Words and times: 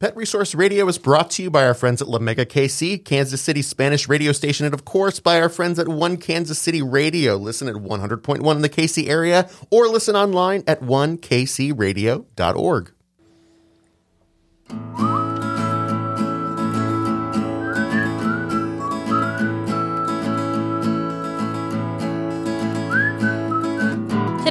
Pet 0.00 0.16
Resource 0.16 0.54
Radio 0.54 0.88
is 0.88 0.96
brought 0.96 1.30
to 1.32 1.42
you 1.42 1.50
by 1.50 1.66
our 1.66 1.74
friends 1.74 2.00
at 2.00 2.08
La 2.08 2.18
Mega 2.18 2.46
KC, 2.46 3.04
Kansas 3.04 3.42
City 3.42 3.60
Spanish 3.60 4.08
radio 4.08 4.32
station, 4.32 4.64
and 4.64 4.72
of 4.72 4.86
course 4.86 5.20
by 5.20 5.38
our 5.38 5.50
friends 5.50 5.78
at 5.78 5.88
One 5.88 6.16
Kansas 6.16 6.58
City 6.58 6.80
Radio. 6.80 7.36
Listen 7.36 7.68
at 7.68 7.74
100.1 7.74 8.56
in 8.56 8.62
the 8.62 8.70
KC 8.70 9.10
area 9.10 9.50
or 9.70 9.88
listen 9.88 10.16
online 10.16 10.64
at 10.66 10.80
onekcradio.org. 10.80 12.92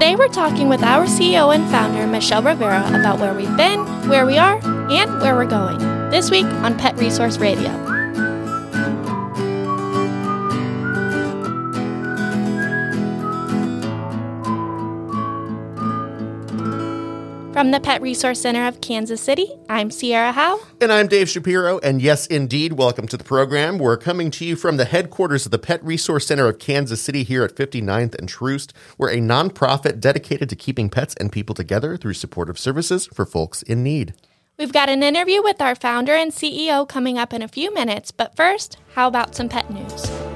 Today 0.09 0.17
we're 0.17 0.27
talking 0.29 0.69
with 0.69 0.81
our 0.81 1.05
CEO 1.05 1.53
and 1.53 1.69
founder, 1.69 2.07
Michelle 2.07 2.41
Rivera, 2.41 2.79
about 2.99 3.19
where 3.19 3.31
we've 3.31 3.55
been, 3.55 3.85
where 4.09 4.25
we 4.25 4.39
are, 4.39 4.55
and 4.89 5.21
where 5.21 5.35
we're 5.35 5.45
going. 5.45 5.77
This 6.09 6.31
week 6.31 6.47
on 6.47 6.75
Pet 6.75 6.97
Resource 6.97 7.37
Radio. 7.37 7.98
From 17.59 17.71
the 17.71 17.81
Pet 17.81 18.01
Resource 18.01 18.39
Center 18.39 18.65
of 18.68 18.79
Kansas 18.79 19.19
City, 19.19 19.51
I'm 19.67 19.91
Sierra 19.91 20.31
Howe. 20.31 20.61
And 20.79 20.93
I'm 20.93 21.09
Dave 21.09 21.27
Shapiro. 21.27 21.77
And 21.79 22.01
yes, 22.01 22.25
indeed, 22.25 22.71
welcome 22.71 23.05
to 23.09 23.17
the 23.17 23.23
program. 23.25 23.79
We're 23.79 23.97
coming 23.97 24.31
to 24.31 24.45
you 24.45 24.55
from 24.55 24.77
the 24.77 24.86
headquarters 24.86 25.45
of 25.45 25.51
the 25.51 25.59
Pet 25.59 25.83
Resource 25.83 26.27
Center 26.27 26.47
of 26.47 26.57
Kansas 26.57 27.01
City 27.01 27.23
here 27.23 27.43
at 27.43 27.57
59th 27.57 28.15
and 28.15 28.29
Troost. 28.29 28.71
We're 28.97 29.09
a 29.11 29.17
nonprofit 29.17 30.00
dedicated 30.00 30.47
to 30.51 30.55
keeping 30.55 30.89
pets 30.89 31.15
and 31.19 31.33
people 31.33 31.53
together 31.53 31.97
through 31.97 32.14
supportive 32.14 32.58
services 32.58 33.08
for 33.08 33.25
folks 33.25 33.61
in 33.64 33.83
need. 33.83 34.14
We've 34.58 34.72
got 34.72 34.88
an 34.88 35.03
interview 35.03 35.44
with 35.44 35.61
our 35.61 35.75
founder 35.75 36.14
and 36.14 36.31
CEO 36.31 36.88
coming 36.88 37.17
up 37.17 37.33
in 37.33 37.41
a 37.41 37.50
few 37.50 37.73
minutes, 37.73 38.11
but 38.11 38.38
first, 38.38 38.78
how 38.94 39.09
about 39.09 39.36
some 39.36 39.50
pet 39.50 39.69
news? 39.69 40.28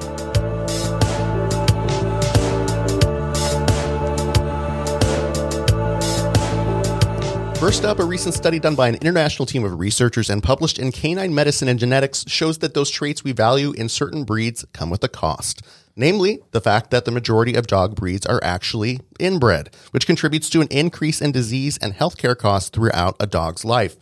First 7.63 7.85
up, 7.85 7.99
a 7.99 8.03
recent 8.03 8.35
study 8.35 8.59
done 8.59 8.75
by 8.75 8.89
an 8.89 8.95
international 8.95 9.45
team 9.45 9.63
of 9.63 9.79
researchers 9.79 10.29
and 10.29 10.43
published 10.43 10.77
in 10.77 10.91
Canine 10.91 11.33
Medicine 11.33 11.69
and 11.69 11.79
Genetics 11.79 12.25
shows 12.27 12.57
that 12.57 12.73
those 12.73 12.89
traits 12.89 13.23
we 13.23 13.31
value 13.31 13.71
in 13.71 13.87
certain 13.87 14.25
breeds 14.25 14.65
come 14.73 14.89
with 14.89 15.01
a 15.01 15.07
cost. 15.07 15.61
Namely, 15.95 16.41
the 16.51 16.59
fact 16.59 16.91
that 16.91 17.05
the 17.05 17.11
majority 17.11 17.55
of 17.55 17.67
dog 17.67 17.95
breeds 17.95 18.25
are 18.25 18.43
actually 18.43 18.99
inbred, 19.17 19.73
which 19.91 20.05
contributes 20.05 20.49
to 20.49 20.59
an 20.59 20.67
increase 20.71 21.21
in 21.21 21.31
disease 21.31 21.77
and 21.77 21.93
healthcare 21.93 22.37
costs 22.37 22.69
throughout 22.69 23.15
a 23.21 23.27
dog's 23.27 23.63
life. 23.63 23.95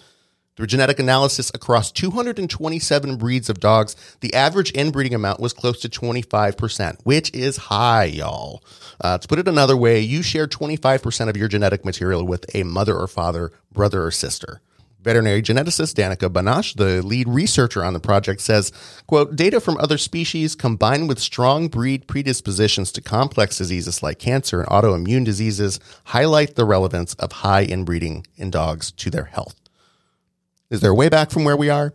Through 0.62 0.68
genetic 0.68 1.00
analysis 1.00 1.50
across 1.56 1.92
227 1.92 3.18
breeds 3.18 3.50
of 3.50 3.60
dogs, 3.60 3.96
the 4.20 4.32
average 4.36 4.72
inbreeding 4.76 5.16
amount 5.16 5.40
was 5.40 5.54
close 5.54 5.80
to 5.80 5.90
25%, 5.90 7.00
which 7.04 7.34
is 7.34 7.58
high, 7.58 8.04
y'all. 8.04 8.64
Uh, 9.04 9.18
to 9.18 9.28
put 9.28 9.40
it 9.40 9.48
another 9.48 9.76
way, 9.76 10.00
you 10.00 10.22
share 10.22 10.46
25% 10.46 11.30
of 11.30 11.36
your 11.36 11.48
genetic 11.48 11.84
material 11.84 12.28
with 12.28 12.46
a 12.56 12.62
mother 12.62 12.96
or 12.96 13.08
father, 13.08 13.52
brother 13.72 14.06
or 14.06 14.12
sister. 14.12 14.62
Veterinary 15.02 15.42
geneticist 15.42 15.96
Danika 15.96 16.32
Bannasch, 16.32 16.76
the 16.76 17.02
lead 17.02 17.28
researcher 17.28 17.84
on 17.84 17.94
the 17.94 18.00
project, 18.00 18.40
says, 18.40 18.72
quote, 19.08 19.36
data 19.36 19.60
from 19.60 19.78
other 19.78 19.98
species 19.98 20.54
combined 20.54 21.10
with 21.10 21.18
strong 21.18 21.70
breed 21.70 22.06
predispositions 22.06 22.92
to 22.92 23.02
complex 23.02 23.58
diseases 23.58 24.04
like 24.04 24.20
cancer 24.20 24.62
and 24.62 24.70
autoimmune 24.70 25.26
diseases 25.26 25.80
highlight 26.04 26.54
the 26.54 26.66
relevance 26.66 27.16
of 27.16 27.32
high 27.32 27.64
inbreeding 27.64 28.28
in 28.36 28.52
dogs 28.52 28.92
to 28.92 29.10
their 29.10 29.26
health. 29.26 29.56
Is 30.72 30.80
there 30.80 30.92
a 30.92 30.96
way 30.96 31.10
back 31.10 31.30
from 31.32 31.44
where 31.44 31.58
we 31.58 31.70
are? 31.70 31.94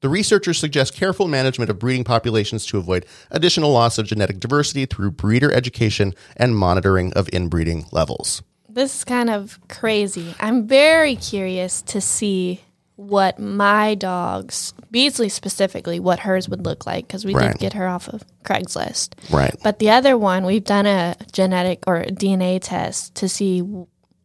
The 0.00 0.08
researchers 0.08 0.58
suggest 0.58 0.92
careful 0.94 1.28
management 1.28 1.70
of 1.70 1.78
breeding 1.78 2.02
populations 2.02 2.66
to 2.66 2.78
avoid 2.78 3.06
additional 3.30 3.70
loss 3.70 3.96
of 3.96 4.06
genetic 4.06 4.40
diversity 4.40 4.86
through 4.86 5.12
breeder 5.12 5.52
education 5.52 6.14
and 6.36 6.56
monitoring 6.56 7.12
of 7.14 7.28
inbreeding 7.32 7.86
levels. 7.92 8.42
This 8.68 8.96
is 8.96 9.04
kind 9.04 9.30
of 9.30 9.60
crazy. 9.68 10.34
I'm 10.40 10.66
very 10.66 11.14
curious 11.14 11.80
to 11.82 12.00
see 12.00 12.60
what 12.96 13.38
my 13.38 13.94
dog's, 13.94 14.74
Beasley 14.90 15.28
specifically, 15.28 16.00
what 16.00 16.18
hers 16.18 16.48
would 16.48 16.64
look 16.64 16.86
like 16.86 17.06
because 17.06 17.24
we 17.24 17.34
Right. 17.34 17.52
did 17.52 17.60
get 17.60 17.72
her 17.74 17.86
off 17.86 18.08
of 18.08 18.24
Craigslist. 18.44 19.10
Right. 19.30 19.54
But 19.62 19.78
the 19.78 19.90
other 19.90 20.18
one, 20.18 20.44
we've 20.44 20.64
done 20.64 20.86
a 20.86 21.14
genetic 21.32 21.84
or 21.86 21.98
a 21.98 22.10
DNA 22.10 22.58
test 22.60 23.14
to 23.16 23.28
see 23.28 23.62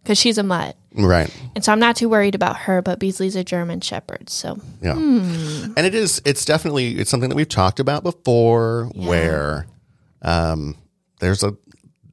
because 0.04 0.18
she's 0.18 0.38
a 0.38 0.44
mutt. 0.44 0.76
Right. 0.94 1.34
And 1.56 1.64
so 1.66 1.72
I'm 1.72 1.80
not 1.80 1.96
too 1.96 2.08
worried 2.10 2.36
about 2.36 2.58
her, 2.58 2.82
but 2.84 3.00
Beasley's 3.00 3.36
a 3.36 3.44
German 3.44 3.82
Shepherd. 3.82 4.30
So 4.30 4.60
Yeah. 4.82 4.94
And 4.96 5.78
it 5.80 5.96
is 5.96 6.22
it's 6.26 6.46
definitely 6.46 6.98
it's 7.00 7.10
something 7.10 7.30
that 7.30 7.36
we've 7.36 7.50
talked 7.50 7.80
about 7.80 8.04
before 8.04 8.92
where 8.94 9.66
um 10.22 10.76
there's 11.20 11.44
a 11.44 11.56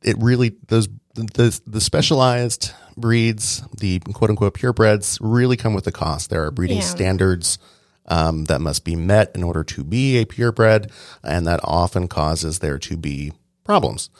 it 0.02 0.16
really 0.18 0.56
those 0.68 0.88
the 1.14 1.60
the 1.66 1.80
specialized 1.80 2.72
breeds, 2.96 3.62
the 3.78 3.98
quote 4.00 4.30
unquote 4.30 4.54
purebreds 4.54 5.18
really 5.20 5.56
come 5.56 5.74
with 5.74 5.86
a 5.86 5.92
cost. 5.92 6.30
There 6.30 6.44
are 6.44 6.50
breeding 6.50 6.78
Yeah. 6.78 6.84
standards 6.84 7.58
um, 8.06 8.44
that 8.46 8.60
must 8.60 8.84
be 8.84 8.96
met 8.96 9.30
in 9.34 9.42
order 9.44 9.62
to 9.62 9.84
be 9.84 10.18
a 10.18 10.24
purebred, 10.24 10.90
and 11.22 11.46
that 11.46 11.60
often 11.62 12.08
causes 12.08 12.58
there 12.58 12.78
to 12.78 12.96
be 12.96 13.32
problems. 13.64 14.10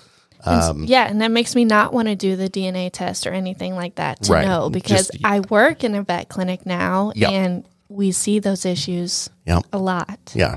Um, 0.45 0.85
yeah, 0.85 1.07
and 1.09 1.21
that 1.21 1.31
makes 1.31 1.55
me 1.55 1.65
not 1.65 1.93
want 1.93 2.09
to 2.09 2.17
do 2.17 2.37
the 2.37 2.49
DNA 2.49 2.91
test 2.93 3.27
or 3.27 3.31
anything 3.33 3.75
like 3.75 3.97
that 3.97 4.23
to 4.25 4.33
Right. 4.33 4.47
know 4.47 4.71
because 4.71 5.09
Just- 5.09 5.25
I 5.25 5.41
work 5.41 5.85
in 5.85 5.95
a 5.95 6.03
vet 6.03 6.29
clinic 6.29 6.65
now 6.67 7.13
Yep. 7.15 7.31
and 7.31 7.65
we 7.89 8.13
see 8.13 8.39
those 8.39 8.65
issues 8.65 9.29
Yeah. 9.47 9.61
a 9.73 9.79
lot. 9.79 10.19
Yeah. 10.35 10.57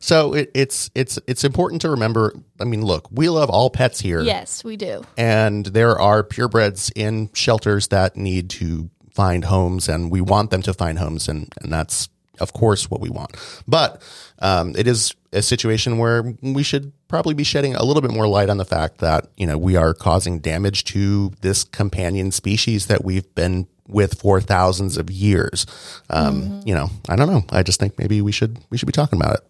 So 0.00 0.34
it, 0.34 0.50
it's 0.54 0.90
it's 0.94 1.18
it's 1.28 1.44
important 1.44 1.82
to 1.82 1.90
remember. 1.90 2.34
I 2.60 2.64
mean, 2.64 2.84
look, 2.84 3.08
we 3.12 3.28
love 3.28 3.48
all 3.48 3.70
pets 3.70 4.00
here. 4.00 4.20
Yes, 4.22 4.64
we 4.64 4.76
do. 4.76 5.02
and 5.16 5.66
there 5.66 5.98
are 5.98 6.22
purebreds 6.24 6.90
in 6.96 7.30
shelters 7.32 7.88
that 7.88 8.16
need 8.16 8.50
to 8.50 8.90
find 9.12 9.44
homes 9.46 9.88
and 9.88 10.10
we 10.10 10.20
want 10.20 10.50
them 10.50 10.62
to 10.62 10.72
find 10.72 10.98
homes 10.98 11.28
and, 11.28 11.52
and 11.60 11.72
that's 11.72 12.08
of 12.38 12.52
course 12.52 12.88
what 12.88 13.00
we 13.00 13.10
want 13.10 13.36
but 13.66 14.00
um, 14.38 14.72
it 14.78 14.86
is 14.86 15.12
a 15.32 15.42
situation 15.42 15.98
where 15.98 16.34
we 16.40 16.62
should 16.62 16.92
probably 17.08 17.34
be 17.34 17.44
shedding 17.44 17.74
a 17.74 17.82
little 17.82 18.02
bit 18.02 18.10
more 18.12 18.28
light 18.28 18.50
on 18.50 18.58
the 18.58 18.64
fact 18.64 18.98
that 18.98 19.28
you 19.36 19.46
know 19.46 19.58
we 19.58 19.76
are 19.76 19.94
causing 19.94 20.38
damage 20.38 20.84
to 20.84 21.32
this 21.40 21.64
companion 21.64 22.30
species 22.30 22.86
that 22.86 23.04
we've 23.04 23.34
been 23.34 23.66
with 23.86 24.20
for 24.20 24.40
thousands 24.40 24.98
of 24.98 25.10
years 25.10 25.66
um, 26.10 26.60
you 26.64 26.74
know 26.74 26.90
i 27.08 27.16
don't 27.16 27.28
know 27.28 27.42
i 27.50 27.62
just 27.62 27.80
think 27.80 27.98
maybe 27.98 28.20
we 28.20 28.30
should 28.32 28.58
we 28.70 28.76
should 28.76 28.86
be 28.86 28.92
talking 28.92 29.18
about 29.18 29.34
it 29.34 29.40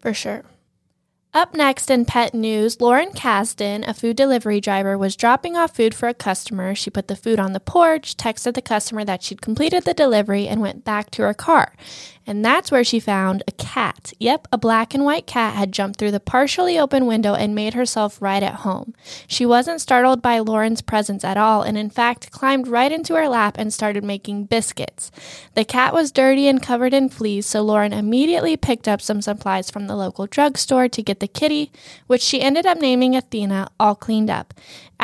For 0.00 0.12
sure. 0.12 0.42
Up 1.32 1.52
next 1.52 1.90
in 1.90 2.04
pet 2.04 2.32
news, 2.32 2.80
Lauren 2.80 3.10
Kasdan, 3.10 3.82
a 3.88 3.92
food 3.92 4.14
delivery 4.16 4.60
driver, 4.60 4.96
was 4.96 5.16
dropping 5.16 5.56
off 5.56 5.74
food 5.74 5.92
for 5.92 6.08
a 6.08 6.14
customer. 6.14 6.76
She 6.76 6.90
put 6.90 7.08
the 7.08 7.16
food 7.16 7.40
on 7.40 7.52
the 7.52 7.58
porch, 7.58 8.16
texted 8.16 8.54
the 8.54 8.62
customer 8.62 9.04
that 9.04 9.24
she'd 9.24 9.42
completed 9.42 9.82
the 9.84 9.94
delivery, 9.94 10.46
and 10.46 10.60
went 10.60 10.84
back 10.84 11.10
to 11.10 11.22
her 11.22 11.34
car. 11.34 11.72
And 12.26 12.44
that's 12.44 12.70
where 12.70 12.84
she 12.84 13.00
found 13.00 13.42
a 13.46 13.52
cat. 13.52 14.12
Yep, 14.18 14.48
a 14.50 14.58
black 14.58 14.94
and 14.94 15.04
white 15.04 15.26
cat 15.26 15.54
had 15.54 15.72
jumped 15.72 15.98
through 15.98 16.10
the 16.10 16.20
partially 16.20 16.78
open 16.78 17.06
window 17.06 17.34
and 17.34 17.54
made 17.54 17.74
herself 17.74 18.20
right 18.20 18.42
at 18.42 18.56
home. 18.56 18.94
She 19.26 19.44
wasn't 19.44 19.80
startled 19.80 20.22
by 20.22 20.38
Lauren's 20.38 20.80
presence 20.80 21.24
at 21.24 21.36
all, 21.36 21.62
and 21.62 21.76
in 21.76 21.90
fact 21.90 22.30
climbed 22.30 22.66
right 22.68 22.90
into 22.90 23.14
her 23.14 23.28
lap 23.28 23.56
and 23.58 23.72
started 23.72 24.04
making 24.04 24.44
biscuits. 24.44 25.10
The 25.54 25.64
cat 25.64 25.92
was 25.92 26.12
dirty 26.12 26.48
and 26.48 26.62
covered 26.62 26.94
in 26.94 27.08
fleas, 27.08 27.46
so 27.46 27.62
Lauren 27.62 27.92
immediately 27.92 28.56
picked 28.56 28.88
up 28.88 29.02
some 29.02 29.20
supplies 29.20 29.70
from 29.70 29.86
the 29.86 29.96
local 29.96 30.26
drugstore 30.26 30.88
to 30.88 31.02
get 31.02 31.20
the 31.20 31.28
kitty, 31.28 31.70
which 32.06 32.22
she 32.22 32.40
ended 32.40 32.64
up 32.64 32.78
naming 32.78 33.14
Athena, 33.14 33.68
all 33.78 33.94
cleaned 33.94 34.30
up. 34.30 34.54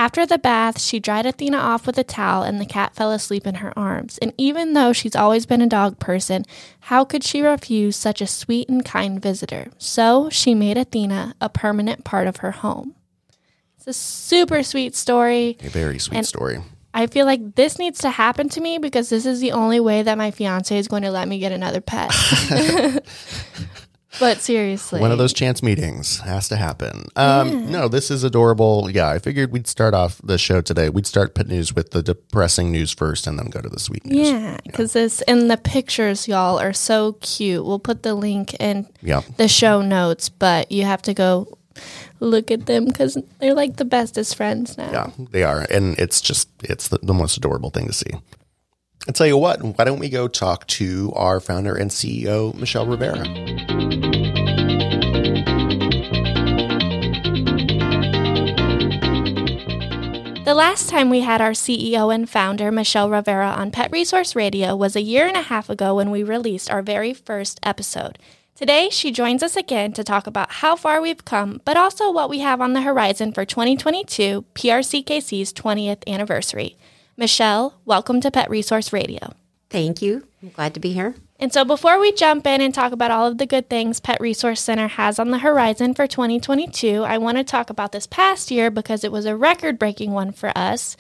After 0.01 0.25
the 0.25 0.39
bath, 0.39 0.81
she 0.81 0.99
dried 0.99 1.27
Athena 1.27 1.59
off 1.59 1.87
with 1.87 1.99
a 1.99 2.03
towel 2.05 2.43
and 2.43 2.59
the 2.59 2.65
cat 2.65 2.95
fell 2.95 3.13
asleep 3.13 3.47
in 3.47 3.57
her 3.57 3.79
arms. 3.79 4.17
And 4.23 4.33
even 4.39 4.73
though 4.73 4.95
she's 4.95 5.15
always 5.15 5.45
been 5.45 5.61
a 5.61 5.67
dog 5.67 5.99
person, 5.99 6.47
how 6.81 7.05
could 7.05 7.23
she 7.23 7.43
refuse 7.43 7.97
such 7.97 8.23
a 8.23 8.27
sweet 8.27 8.71
and 8.71 8.83
kind 8.83 9.21
visitor? 9.21 9.67
So 9.77 10.31
she 10.31 10.55
made 10.55 10.79
Athena 10.79 11.35
a 11.39 11.51
permanent 11.51 12.03
part 12.03 12.27
of 12.29 12.39
her 12.39 12.53
home. 12.53 12.95
It's 13.77 13.89
a 13.89 13.93
super 13.93 14.63
sweet 14.63 14.97
story. 14.97 15.59
a 15.63 15.69
very 15.69 15.99
sweet 15.99 16.17
And- 16.17 16.27
story 16.27 16.63
I 16.95 17.07
feel 17.07 17.25
like 17.27 17.55
this 17.55 17.79
needs 17.79 18.01
to 18.01 18.11
happen 18.11 18.49
to 18.49 18.61
me 18.61 18.79
because 18.79 19.11
this 19.11 19.25
is 19.25 19.39
the 19.39 19.53
only 19.53 19.79
way 19.81 20.03
that 20.03 20.19
my 20.19 20.31
fiance 20.33 20.77
is 20.77 20.89
going 20.89 21.03
to 21.03 21.13
let 21.13 21.29
me 21.29 21.39
get 21.39 21.53
another 21.53 21.81
pet. 21.81 22.11
but 24.21 24.39
seriously, 24.41 25.01
One 25.01 25.11
of 25.11 25.19
those 25.19 25.33
chance 25.33 25.63
meetings 25.63 26.21
has 26.21 26.49
to 26.51 26.57
happen. 26.57 27.07
Um, 27.17 27.71
No, 27.73 27.89
this 27.89 28.11
is 28.11 28.23
adorable. 28.23 28.89
Yeah, 28.91 29.09
I 29.09 29.19
figured 29.19 29.51
we'd 29.51 29.67
start 29.67 29.95
off 29.95 30.21
the 30.23 30.39
show 30.39 30.61
today. 30.61 30.89
We'd 30.91 31.07
start 31.07 31.35
pet 31.35 31.49
news 31.49 31.75
with 31.75 31.91
the 31.91 32.03
depressing 32.03 32.71
news 32.71 32.93
first, 32.93 33.27
and 33.27 33.39
then 33.39 33.47
go 33.47 33.61
to 33.61 33.69
the 33.69 33.81
sweet 33.81 34.05
news. 34.07 34.29
Yeah, 34.31 34.59
because 34.65 34.93
this 34.93 35.23
and 35.23 35.51
the 35.51 35.57
pictures, 35.57 36.29
y'all, 36.29 36.59
are 36.61 36.73
so 36.73 37.15
cute. 37.21 37.65
We'll 37.65 37.79
put 37.81 38.03
the 38.05 38.15
link 38.15 38.55
in 38.61 38.87
Yeah. 39.03 39.23
the 39.39 39.49
show 39.49 39.83
notes, 39.83 40.29
but 40.29 40.71
you 40.71 40.85
have 40.85 41.03
to 41.03 41.15
go 41.15 41.49
look 42.21 42.51
at 42.51 42.67
them 42.67 42.85
because 42.85 43.17
they're 43.41 43.55
like 43.55 43.77
the 43.77 43.85
bestest 43.87 44.37
friends 44.37 44.77
now. 44.77 44.91
Yeah, 44.93 45.11
they 45.31 45.43
are, 45.43 45.67
and 45.71 45.99
it's 45.99 46.21
just 46.21 46.49
it's 46.63 46.89
the, 46.89 46.99
the 47.03 47.15
most 47.15 47.37
adorable 47.39 47.71
thing 47.71 47.87
to 47.87 47.93
see. 47.93 48.11
I 49.09 49.13
tell 49.13 49.27
you 49.27 49.39
what, 49.39 49.63
why 49.63 49.85
don't 49.85 49.99
we 49.99 50.11
go 50.11 50.29
talk 50.29 50.67
to 50.67 51.11
our 51.17 51.41
founder 51.41 51.75
and 51.75 51.91
CEO, 51.91 52.55
Michelle 52.55 52.87
Rivera? 52.87 54.10
The 60.51 60.57
last 60.57 60.89
time 60.89 61.11
we 61.11 61.21
had 61.21 61.41
our 61.41 61.53
CEO 61.53 62.13
and 62.13 62.29
founder, 62.29 62.73
Michelle 62.73 63.09
Rivera, 63.09 63.51
on 63.51 63.71
Pet 63.71 63.93
Resource 63.93 64.35
Radio 64.35 64.75
was 64.75 64.97
a 64.97 65.01
year 65.01 65.29
and 65.29 65.37
a 65.37 65.43
half 65.43 65.71
ago 65.71 65.95
when 65.95 66.11
we 66.11 66.25
released 66.25 66.69
our 66.69 66.83
very 66.83 67.15
first 67.15 67.61
episode. 67.63 68.19
Today, 68.57 68.89
she 68.91 69.13
joins 69.13 69.45
us 69.45 69.55
again 69.55 69.93
to 69.93 70.03
talk 70.03 70.27
about 70.27 70.51
how 70.55 70.75
far 70.75 71.01
we've 71.01 71.25
come, 71.25 71.61
but 71.65 71.77
also 71.77 72.11
what 72.11 72.29
we 72.29 72.41
have 72.41 72.61
on 72.61 72.73
the 72.73 72.83
horizon 72.83 73.33
for 73.33 73.45
2022, 73.45 74.45
PRCKC's 74.55 75.53
20th 75.53 76.03
anniversary. 76.09 76.77
Michelle, 77.17 77.79
welcome 77.85 78.21
to 78.21 78.33
Pet 78.33 78.51
Resource 78.51 78.93
Radio. 78.93 79.35
Thank 79.69 80.03
you. 80.03 80.27
I'm 80.43 80.51
glad 80.51 80.75
to 80.75 80.81
be 80.81 80.93
here. 80.93 81.15
And 81.41 81.55
so, 81.55 81.65
before 81.65 81.99
we 81.99 82.13
jump 82.13 82.47
in 82.47 82.61
and 82.61 82.75
talk 82.75 82.93
about 82.93 83.11
all 83.11 83.27
of 83.27 83.39
the 83.39 83.47
good 83.47 83.71
things 83.71 83.99
Pet 83.99 84.21
Resource 84.21 84.61
Center 84.61 84.89
has 84.89 85.19
on 85.19 85.31
the 85.31 85.39
horizon 85.39 85.95
for 85.95 86.07
2022, 86.07 87.03
I 87.03 87.17
want 87.17 87.39
to 87.39 87.45
talk 87.45 87.71
about 87.71 87.93
this 87.93 88.07
past 88.07 88.51
year 88.51 88.71
because 88.71 89.05
it 89.05 89.11
was 89.11 89.25
a 89.25 89.35
record 89.35 89.79
breaking 89.79 90.13
one 90.13 90.33
for 90.33 90.53
us. 90.55 90.99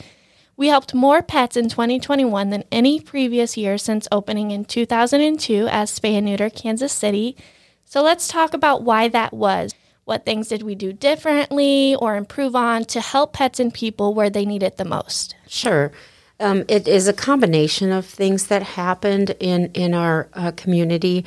We 0.56 0.68
helped 0.68 0.94
more 0.94 1.20
pets 1.20 1.58
in 1.58 1.68
2021 1.68 2.48
than 2.48 2.64
any 2.72 3.00
previous 3.00 3.58
year 3.58 3.76
since 3.76 4.08
opening 4.10 4.50
in 4.50 4.64
2002 4.64 5.68
as 5.70 6.00
Spay 6.00 6.12
and 6.12 6.24
Neuter 6.24 6.48
Kansas 6.48 6.92
City. 6.92 7.36
So, 7.84 8.02
let's 8.02 8.26
talk 8.26 8.54
about 8.54 8.82
why 8.82 9.08
that 9.08 9.34
was. 9.34 9.74
What 10.06 10.24
things 10.24 10.48
did 10.48 10.62
we 10.62 10.74
do 10.74 10.94
differently 10.94 11.96
or 11.96 12.16
improve 12.16 12.56
on 12.56 12.86
to 12.86 13.02
help 13.02 13.34
pets 13.34 13.60
and 13.60 13.74
people 13.74 14.14
where 14.14 14.30
they 14.30 14.46
need 14.46 14.62
it 14.62 14.78
the 14.78 14.86
most? 14.86 15.36
Sure. 15.46 15.92
Um, 16.40 16.64
it 16.68 16.88
is 16.88 17.06
a 17.06 17.12
combination 17.12 17.92
of 17.92 18.06
things 18.06 18.46
that 18.46 18.62
happened 18.62 19.36
in 19.40 19.70
in 19.74 19.92
our 19.92 20.28
uh, 20.32 20.52
community 20.52 21.26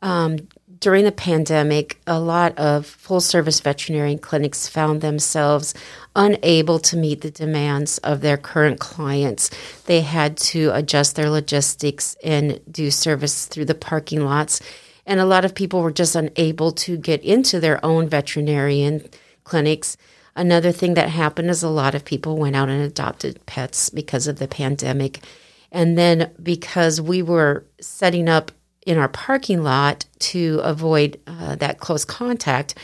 um, 0.00 0.48
during 0.80 1.04
the 1.04 1.12
pandemic. 1.12 2.00
A 2.06 2.18
lot 2.18 2.56
of 2.58 2.86
full 2.86 3.20
service 3.20 3.60
veterinarian 3.60 4.18
clinics 4.18 4.66
found 4.66 5.02
themselves 5.02 5.74
unable 6.16 6.78
to 6.78 6.96
meet 6.96 7.20
the 7.20 7.30
demands 7.30 7.98
of 7.98 8.22
their 8.22 8.38
current 8.38 8.80
clients. 8.80 9.50
They 9.84 10.00
had 10.00 10.38
to 10.38 10.70
adjust 10.72 11.14
their 11.14 11.28
logistics 11.28 12.16
and 12.24 12.58
do 12.70 12.90
service 12.90 13.46
through 13.46 13.66
the 13.66 13.74
parking 13.74 14.24
lots, 14.24 14.62
and 15.04 15.20
a 15.20 15.26
lot 15.26 15.44
of 15.44 15.54
people 15.54 15.82
were 15.82 15.92
just 15.92 16.16
unable 16.16 16.72
to 16.72 16.96
get 16.96 17.22
into 17.22 17.60
their 17.60 17.84
own 17.84 18.08
veterinarian 18.08 19.06
clinics. 19.44 19.98
Another 20.36 20.72
thing 20.72 20.94
that 20.94 21.08
happened 21.10 21.48
is 21.50 21.62
a 21.62 21.68
lot 21.68 21.94
of 21.94 22.04
people 22.04 22.36
went 22.36 22.56
out 22.56 22.68
and 22.68 22.82
adopted 22.82 23.44
pets 23.46 23.88
because 23.88 24.26
of 24.26 24.38
the 24.38 24.48
pandemic. 24.48 25.20
And 25.70 25.96
then 25.96 26.32
because 26.42 27.00
we 27.00 27.22
were 27.22 27.64
setting 27.80 28.28
up 28.28 28.50
in 28.86 28.98
our 28.98 29.08
parking 29.08 29.62
lot 29.62 30.04
to 30.18 30.60
avoid 30.62 31.20
uh, 31.26 31.56
that 31.56 31.78
close 31.78 32.04
contact, 32.04 32.74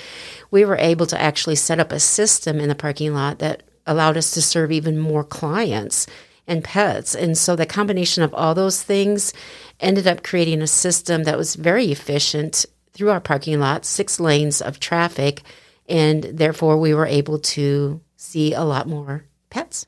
we 0.50 0.64
were 0.64 0.76
able 0.76 1.06
to 1.06 1.20
actually 1.20 1.56
set 1.56 1.78
up 1.78 1.92
a 1.92 2.00
system 2.00 2.58
in 2.58 2.68
the 2.68 2.74
parking 2.74 3.14
lot 3.14 3.38
that 3.40 3.62
allowed 3.86 4.16
us 4.16 4.30
to 4.32 4.42
serve 4.42 4.72
even 4.72 4.98
more 4.98 5.24
clients 5.24 6.06
and 6.46 6.64
pets. 6.64 7.14
And 7.14 7.36
so 7.36 7.54
the 7.54 7.66
combination 7.66 8.22
of 8.22 8.34
all 8.34 8.54
those 8.54 8.82
things 8.82 9.32
ended 9.78 10.06
up 10.06 10.22
creating 10.22 10.62
a 10.62 10.66
system 10.66 11.24
that 11.24 11.38
was 11.38 11.54
very 11.54 11.92
efficient 11.92 12.64
through 12.92 13.10
our 13.10 13.20
parking 13.20 13.60
lot, 13.60 13.84
six 13.84 14.18
lanes 14.18 14.60
of 14.60 14.80
traffic 14.80 15.42
and 15.90 16.24
therefore 16.24 16.78
we 16.78 16.94
were 16.94 17.06
able 17.06 17.38
to 17.38 18.00
see 18.16 18.54
a 18.54 18.62
lot 18.62 18.86
more 18.86 19.24
pets. 19.50 19.86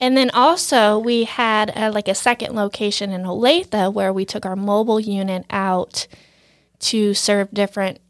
And 0.00 0.16
then 0.16 0.30
also 0.30 0.98
we 0.98 1.24
had 1.24 1.72
a, 1.76 1.90
like 1.90 2.08
a 2.08 2.14
second 2.14 2.54
location 2.54 3.10
in 3.10 3.22
Olathe 3.22 3.92
where 3.92 4.12
we 4.12 4.24
took 4.24 4.44
our 4.44 4.56
mobile 4.56 5.00
unit 5.00 5.46
out 5.50 6.06
to 6.80 7.14
serve 7.14 7.50
different 7.52 8.00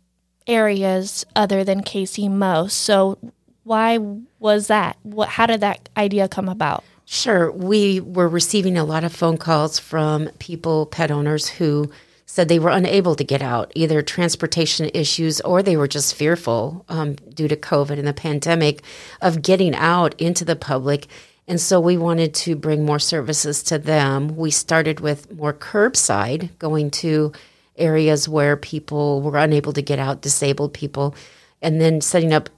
areas 0.46 1.25
other 1.37 1.62
than 1.62 1.82
KC 1.82 2.31
Mo. 2.31 2.67
So 2.67 3.19
why 3.62 3.99
was 4.38 4.67
that? 4.69 4.96
What, 5.02 5.29
how 5.29 5.46
did 5.46 5.61
that 5.61 5.88
idea 5.96 6.29
come 6.29 6.49
about? 6.49 6.82
Sure. 7.05 7.52
We 7.52 8.00
were 8.00 8.29
receiving 8.29 8.79
a 8.79 8.85
lot 8.85 9.05
of 9.05 9.14
phone 9.14 9.37
calls 9.37 9.79
from 9.79 10.29
people, 10.38 10.87
pet 10.87 11.11
owners 11.11 11.49
who 11.49 11.91
said 12.35 12.49
they 12.49 12.59
were 12.59 12.71
unable 12.71 13.15
to 13.15 13.23
get 13.23 13.41
out, 13.41 13.71
either 13.77 14.03
transportation 14.03 14.91
issues 14.93 15.41
or 15.43 15.63
they 15.63 15.77
were 15.77 15.87
just 15.87 16.17
fearful 16.17 16.85
um, 16.89 17.15
due 17.33 17.47
to 17.47 17.55
COVID 17.55 17.97
and 17.97 18.09
the 18.09 18.13
pandemic 18.13 18.83
of 19.23 19.41
getting 19.41 19.73
out 19.77 20.21
into 20.21 20.45
the 20.45 20.57
public. 20.57 21.07
And 21.47 21.61
so 21.61 21.79
we 21.79 21.97
wanted 21.97 22.35
to 22.35 22.57
bring 22.57 22.85
more 22.85 22.99
services 22.99 23.63
to 23.63 23.79
them. 23.79 24.37
We 24.37 24.51
started 24.51 24.99
with 24.99 25.33
more 25.33 25.53
curbside, 25.53 26.59
going 26.59 26.91
to 27.03 27.31
areas 27.77 28.29
where 28.29 28.57
people 28.57 29.23
were 29.23 29.39
unable 29.39 29.73
to 29.73 29.81
get 29.81 30.01
out, 30.01 30.21
disabled 30.21 30.75
people, 30.75 31.15
and 31.63 31.81
then 31.81 32.01
setting 32.01 32.33
up 32.33 32.51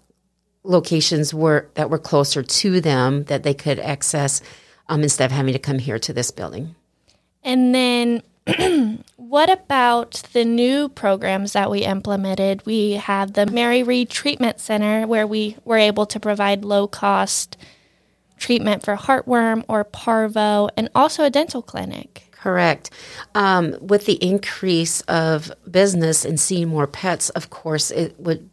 locations 0.62 1.34
where 1.34 1.68
that 1.74 1.90
were 1.90 1.98
closer 1.98 2.42
to 2.42 2.80
them 2.80 3.24
that 3.24 3.42
they 3.42 3.52
could 3.52 3.78
access 3.80 4.40
um, 4.88 5.02
instead 5.02 5.26
of 5.26 5.32
having 5.32 5.52
to 5.52 5.58
come 5.58 5.78
here 5.78 5.98
to 5.98 6.14
this 6.14 6.30
building. 6.30 6.74
And 7.44 7.74
then 7.74 8.22
what 9.16 9.50
about 9.50 10.22
the 10.32 10.44
new 10.44 10.88
programs 10.88 11.52
that 11.52 11.70
we 11.70 11.80
implemented? 11.80 12.64
We 12.64 12.92
have 12.92 13.32
the 13.32 13.46
Mary 13.46 13.82
Reed 13.82 14.08
Treatment 14.08 14.60
Center 14.60 15.06
where 15.06 15.26
we 15.26 15.56
were 15.64 15.78
able 15.78 16.06
to 16.06 16.20
provide 16.20 16.64
low 16.64 16.86
cost 16.86 17.56
treatment 18.38 18.84
for 18.84 18.96
heartworm 18.96 19.64
or 19.68 19.82
parvo 19.82 20.68
and 20.76 20.88
also 20.94 21.24
a 21.24 21.30
dental 21.30 21.62
clinic. 21.62 22.28
Correct. 22.30 22.90
Um, 23.34 23.76
with 23.80 24.06
the 24.06 24.22
increase 24.24 25.00
of 25.02 25.50
business 25.68 26.24
and 26.24 26.38
seeing 26.38 26.68
more 26.68 26.86
pets, 26.86 27.30
of 27.30 27.50
course, 27.50 27.90
it 27.90 28.18
would 28.20 28.48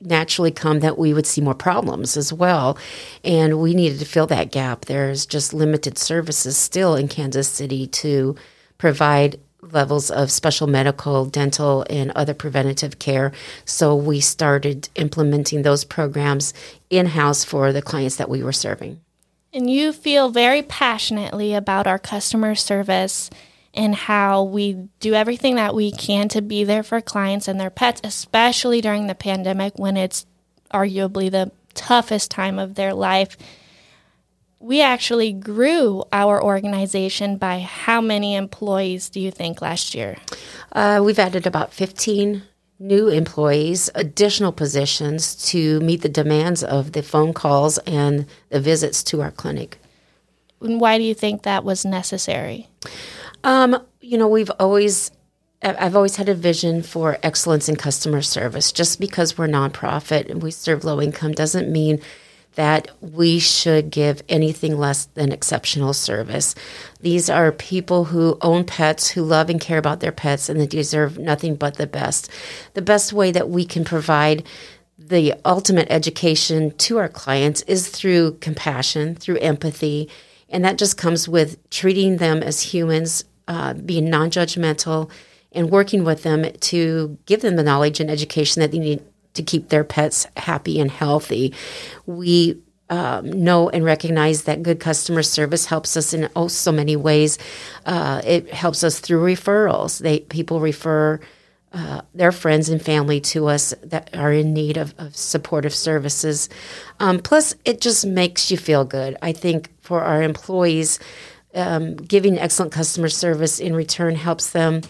naturally 0.00 0.50
come 0.50 0.80
that 0.80 0.98
we 0.98 1.14
would 1.14 1.26
see 1.26 1.40
more 1.40 1.54
problems 1.54 2.16
as 2.16 2.32
well. 2.32 2.76
And 3.24 3.60
we 3.60 3.74
needed 3.74 3.98
to 4.00 4.04
fill 4.04 4.26
that 4.26 4.52
gap. 4.52 4.84
There's 4.84 5.24
just 5.24 5.54
limited 5.54 5.96
services 5.96 6.56
still 6.56 6.94
in 6.94 7.08
Kansas 7.08 7.48
City 7.48 7.86
to 7.86 8.36
provide 8.78 9.38
levels 9.60 10.10
of 10.10 10.30
special 10.30 10.66
medical, 10.66 11.26
dental, 11.26 11.84
and 11.90 12.12
other 12.12 12.34
preventative 12.34 12.98
care. 12.98 13.32
So 13.64 13.94
we 13.94 14.20
started 14.20 14.88
implementing 14.94 15.62
those 15.62 15.84
programs 15.84 16.54
in 16.90 17.06
house 17.06 17.44
for 17.44 17.72
the 17.72 17.82
clients 17.82 18.16
that 18.16 18.30
we 18.30 18.42
were 18.42 18.52
serving. 18.52 19.00
And 19.52 19.68
you 19.68 19.92
feel 19.92 20.30
very 20.30 20.62
passionately 20.62 21.54
about 21.54 21.86
our 21.86 21.98
customer 21.98 22.54
service 22.54 23.30
and 23.74 23.94
how 23.94 24.42
we 24.42 24.88
do 25.00 25.14
everything 25.14 25.56
that 25.56 25.74
we 25.74 25.90
can 25.90 26.28
to 26.28 26.42
be 26.42 26.64
there 26.64 26.82
for 26.82 27.00
clients 27.00 27.48
and 27.48 27.58
their 27.58 27.70
pets, 27.70 28.00
especially 28.04 28.80
during 28.80 29.06
the 29.06 29.14
pandemic 29.14 29.78
when 29.78 29.96
it's 29.96 30.26
arguably 30.72 31.30
the 31.30 31.50
toughest 31.74 32.30
time 32.30 32.58
of 32.58 32.74
their 32.74 32.92
life 32.92 33.36
we 34.60 34.82
actually 34.82 35.32
grew 35.32 36.04
our 36.12 36.42
organization 36.42 37.36
by 37.36 37.60
how 37.60 38.00
many 38.00 38.34
employees 38.34 39.08
do 39.08 39.20
you 39.20 39.30
think 39.30 39.62
last 39.62 39.94
year? 39.94 40.16
Uh, 40.72 41.00
we've 41.04 41.18
added 41.18 41.46
about 41.46 41.72
15 41.72 42.42
new 42.80 43.08
employees, 43.08 43.90
additional 43.94 44.52
positions 44.52 45.34
to 45.50 45.80
meet 45.80 46.02
the 46.02 46.08
demands 46.08 46.62
of 46.62 46.92
the 46.92 47.02
phone 47.02 47.32
calls 47.32 47.78
and 47.78 48.26
the 48.50 48.60
visits 48.60 49.02
to 49.02 49.20
our 49.20 49.30
clinic. 49.30 49.78
And 50.60 50.80
why 50.80 50.98
do 50.98 51.04
you 51.04 51.14
think 51.14 51.42
that 51.42 51.64
was 51.64 51.84
necessary? 51.84 52.68
Um, 53.44 53.80
you 54.00 54.18
know, 54.18 54.28
we've 54.28 54.50
always 54.58 55.10
I've 55.60 55.96
always 55.96 56.14
had 56.14 56.28
a 56.28 56.34
vision 56.34 56.84
for 56.84 57.18
excellence 57.20 57.68
in 57.68 57.74
customer 57.74 58.22
service. 58.22 58.70
Just 58.70 59.00
because 59.00 59.36
we're 59.36 59.48
nonprofit 59.48 60.30
and 60.30 60.40
we 60.40 60.52
serve 60.52 60.84
low 60.84 61.00
income 61.02 61.32
doesn't 61.32 61.68
mean 61.68 62.00
that 62.58 62.90
we 63.00 63.38
should 63.38 63.88
give 63.88 64.20
anything 64.28 64.76
less 64.76 65.04
than 65.14 65.30
exceptional 65.30 65.92
service. 65.92 66.56
These 67.00 67.30
are 67.30 67.52
people 67.52 68.06
who 68.06 68.36
own 68.40 68.64
pets, 68.64 69.08
who 69.10 69.22
love 69.22 69.48
and 69.48 69.60
care 69.60 69.78
about 69.78 70.00
their 70.00 70.10
pets, 70.10 70.48
and 70.48 70.58
they 70.58 70.66
deserve 70.66 71.18
nothing 71.18 71.54
but 71.54 71.76
the 71.76 71.86
best. 71.86 72.28
The 72.74 72.82
best 72.82 73.12
way 73.12 73.30
that 73.30 73.48
we 73.48 73.64
can 73.64 73.84
provide 73.84 74.42
the 74.98 75.34
ultimate 75.44 75.86
education 75.88 76.72
to 76.78 76.98
our 76.98 77.08
clients 77.08 77.62
is 77.62 77.88
through 77.88 78.38
compassion, 78.40 79.14
through 79.14 79.38
empathy, 79.38 80.10
and 80.48 80.64
that 80.64 80.78
just 80.78 80.98
comes 80.98 81.28
with 81.28 81.70
treating 81.70 82.16
them 82.16 82.42
as 82.42 82.60
humans, 82.60 83.22
uh, 83.46 83.74
being 83.74 84.10
non 84.10 84.32
judgmental, 84.32 85.08
and 85.52 85.70
working 85.70 86.02
with 86.02 86.24
them 86.24 86.44
to 86.58 87.18
give 87.26 87.40
them 87.40 87.54
the 87.54 87.62
knowledge 87.62 88.00
and 88.00 88.10
education 88.10 88.58
that 88.60 88.72
they 88.72 88.80
need 88.80 89.00
to 89.34 89.42
keep 89.42 89.68
their 89.68 89.84
pets 89.84 90.26
happy 90.36 90.80
and 90.80 90.90
healthy. 90.90 91.54
We 92.06 92.60
um, 92.90 93.30
know 93.44 93.68
and 93.68 93.84
recognize 93.84 94.44
that 94.44 94.62
good 94.62 94.80
customer 94.80 95.22
service 95.22 95.66
helps 95.66 95.96
us 95.96 96.12
in 96.14 96.28
oh 96.34 96.48
so 96.48 96.72
many 96.72 96.96
ways. 96.96 97.38
Uh, 97.84 98.22
it 98.24 98.52
helps 98.52 98.82
us 98.82 99.00
through 99.00 99.22
referrals. 99.22 100.00
They 100.00 100.20
people 100.20 100.60
refer 100.60 101.20
uh, 101.72 102.00
their 102.14 102.32
friends 102.32 102.70
and 102.70 102.80
family 102.80 103.20
to 103.20 103.46
us 103.46 103.74
that 103.82 104.16
are 104.16 104.32
in 104.32 104.54
need 104.54 104.78
of, 104.78 104.94
of 104.96 105.14
supportive 105.14 105.74
services. 105.74 106.48
Um, 106.98 107.18
plus, 107.18 107.54
it 107.66 107.82
just 107.82 108.06
makes 108.06 108.50
you 108.50 108.56
feel 108.56 108.86
good. 108.86 109.18
I 109.20 109.32
think 109.32 109.70
for 109.82 110.02
our 110.02 110.22
employees, 110.22 110.98
um, 111.54 111.96
giving 111.96 112.38
excellent 112.38 112.72
customer 112.72 113.10
service 113.10 113.60
in 113.60 113.74
return 113.76 114.14
helps 114.14 114.50
them 114.50 114.80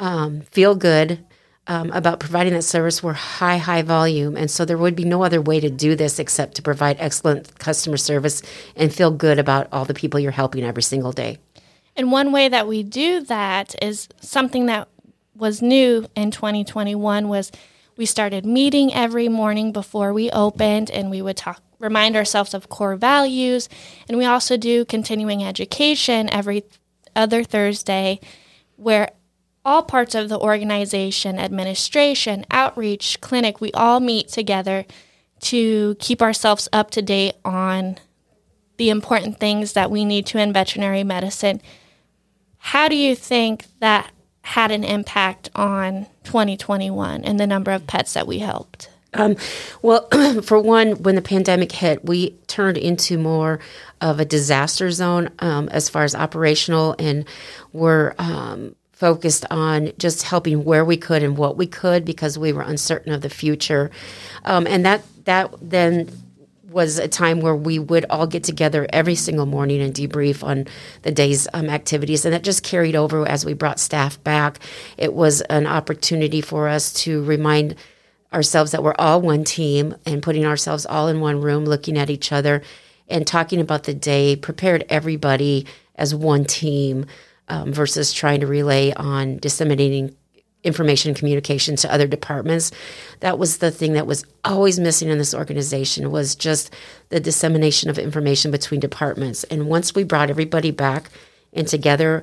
um, 0.00 0.40
feel 0.42 0.74
good 0.74 1.22
um, 1.66 1.90
about 1.92 2.20
providing 2.20 2.54
that 2.54 2.62
service 2.62 3.02
were 3.02 3.12
high, 3.12 3.56
high 3.56 3.82
volume. 3.82 4.36
And 4.36 4.50
so 4.50 4.64
there 4.64 4.78
would 4.78 4.96
be 4.96 5.04
no 5.04 5.22
other 5.22 5.40
way 5.40 5.60
to 5.60 5.70
do 5.70 5.94
this 5.94 6.18
except 6.18 6.56
to 6.56 6.62
provide 6.62 6.96
excellent 6.98 7.58
customer 7.58 7.96
service 7.96 8.42
and 8.74 8.92
feel 8.92 9.10
good 9.10 9.38
about 9.38 9.68
all 9.72 9.84
the 9.84 9.94
people 9.94 10.18
you're 10.18 10.32
helping 10.32 10.64
every 10.64 10.82
single 10.82 11.12
day. 11.12 11.38
And 11.94 12.10
one 12.10 12.32
way 12.32 12.48
that 12.48 12.66
we 12.66 12.82
do 12.82 13.20
that 13.24 13.74
is 13.82 14.08
something 14.20 14.66
that 14.66 14.88
was 15.34 15.62
new 15.62 16.06
in 16.16 16.30
2021 16.30 17.28
was 17.28 17.52
we 17.96 18.06
started 18.06 18.44
meeting 18.44 18.92
every 18.92 19.28
morning 19.28 19.72
before 19.72 20.12
we 20.12 20.30
opened 20.30 20.90
and 20.90 21.10
we 21.10 21.22
would 21.22 21.36
talk 21.36 21.62
remind 21.78 22.14
ourselves 22.14 22.54
of 22.54 22.68
core 22.68 22.94
values 22.94 23.68
and 24.08 24.16
we 24.16 24.24
also 24.24 24.56
do 24.56 24.84
continuing 24.84 25.42
education 25.42 26.28
every 26.32 26.62
other 27.16 27.42
Thursday 27.42 28.20
where 28.76 29.10
all 29.64 29.82
parts 29.82 30.14
of 30.14 30.28
the 30.28 30.38
organization, 30.38 31.38
administration, 31.38 32.44
outreach, 32.50 33.20
clinic, 33.20 33.60
we 33.60 33.70
all 33.72 34.00
meet 34.00 34.28
together 34.28 34.84
to 35.40 35.96
keep 35.98 36.22
ourselves 36.22 36.68
up 36.72 36.90
to 36.90 37.02
date 37.02 37.34
on 37.44 37.98
the 38.76 38.90
important 38.90 39.38
things 39.38 39.74
that 39.74 39.90
we 39.90 40.04
need 40.04 40.26
to 40.26 40.38
in 40.38 40.52
veterinary 40.52 41.04
medicine. 41.04 41.60
How 42.58 42.88
do 42.88 42.96
you 42.96 43.14
think 43.14 43.66
that 43.80 44.10
had 44.42 44.70
an 44.70 44.84
impact 44.84 45.50
on 45.54 46.06
2021 46.24 47.24
and 47.24 47.38
the 47.38 47.46
number 47.46 47.70
of 47.70 47.86
pets 47.86 48.14
that 48.14 48.26
we 48.26 48.40
helped? 48.40 48.88
Um, 49.14 49.36
well, 49.82 50.08
for 50.42 50.58
one, 50.58 51.02
when 51.02 51.14
the 51.14 51.22
pandemic 51.22 51.72
hit, 51.72 52.04
we 52.04 52.30
turned 52.46 52.78
into 52.78 53.18
more 53.18 53.60
of 54.00 54.18
a 54.18 54.24
disaster 54.24 54.90
zone 54.90 55.30
um, 55.38 55.68
as 55.68 55.88
far 55.88 56.04
as 56.04 56.14
operational, 56.14 56.96
and 56.98 57.24
were 57.72 58.14
um, 58.18 58.74
focused 59.02 59.44
on 59.50 59.90
just 59.98 60.22
helping 60.22 60.62
where 60.62 60.84
we 60.84 60.96
could 60.96 61.24
and 61.24 61.36
what 61.36 61.56
we 61.56 61.66
could 61.66 62.04
because 62.04 62.38
we 62.38 62.52
were 62.52 62.62
uncertain 62.62 63.12
of 63.12 63.20
the 63.20 63.28
future. 63.28 63.90
Um, 64.44 64.64
and 64.64 64.86
that 64.86 65.02
that 65.24 65.52
then 65.60 66.08
was 66.70 67.00
a 67.00 67.08
time 67.08 67.40
where 67.40 67.56
we 67.56 67.80
would 67.80 68.06
all 68.08 68.28
get 68.28 68.44
together 68.44 68.86
every 68.92 69.16
single 69.16 69.44
morning 69.44 69.82
and 69.82 69.92
debrief 69.92 70.44
on 70.44 70.68
the 71.02 71.10
day's 71.10 71.48
um, 71.52 71.68
activities. 71.68 72.24
And 72.24 72.32
that 72.32 72.44
just 72.44 72.62
carried 72.62 72.94
over 72.94 73.26
as 73.26 73.44
we 73.44 73.54
brought 73.54 73.80
staff 73.80 74.22
back. 74.22 74.60
It 74.96 75.14
was 75.14 75.40
an 75.40 75.66
opportunity 75.66 76.40
for 76.40 76.68
us 76.68 76.92
to 77.02 77.24
remind 77.24 77.74
ourselves 78.32 78.70
that 78.70 78.84
we're 78.84 78.94
all 79.00 79.20
one 79.20 79.42
team 79.42 79.96
and 80.06 80.22
putting 80.22 80.46
ourselves 80.46 80.86
all 80.86 81.08
in 81.08 81.18
one 81.18 81.40
room, 81.40 81.64
looking 81.64 81.98
at 81.98 82.08
each 82.08 82.30
other 82.30 82.62
and 83.08 83.26
talking 83.26 83.60
about 83.60 83.82
the 83.82 83.94
day, 83.94 84.36
prepared 84.36 84.84
everybody 84.88 85.66
as 85.96 86.14
one 86.14 86.44
team 86.44 87.04
um, 87.52 87.72
versus 87.72 88.12
trying 88.12 88.40
to 88.40 88.46
relay 88.46 88.92
on 88.94 89.36
disseminating 89.36 90.16
information 90.64 91.10
and 91.10 91.18
communication 91.18 91.76
to 91.76 91.92
other 91.92 92.06
departments. 92.06 92.70
That 93.20 93.38
was 93.38 93.58
the 93.58 93.70
thing 93.70 93.92
that 93.92 94.06
was 94.06 94.24
always 94.44 94.80
missing 94.80 95.08
in 95.08 95.18
this 95.18 95.34
organization 95.34 96.10
was 96.10 96.34
just 96.34 96.72
the 97.10 97.20
dissemination 97.20 97.90
of 97.90 97.98
information 97.98 98.50
between 98.50 98.80
departments. 98.80 99.44
And 99.44 99.68
once 99.68 99.94
we 99.94 100.04
brought 100.04 100.30
everybody 100.30 100.70
back 100.70 101.10
and 101.52 101.68
together 101.68 102.22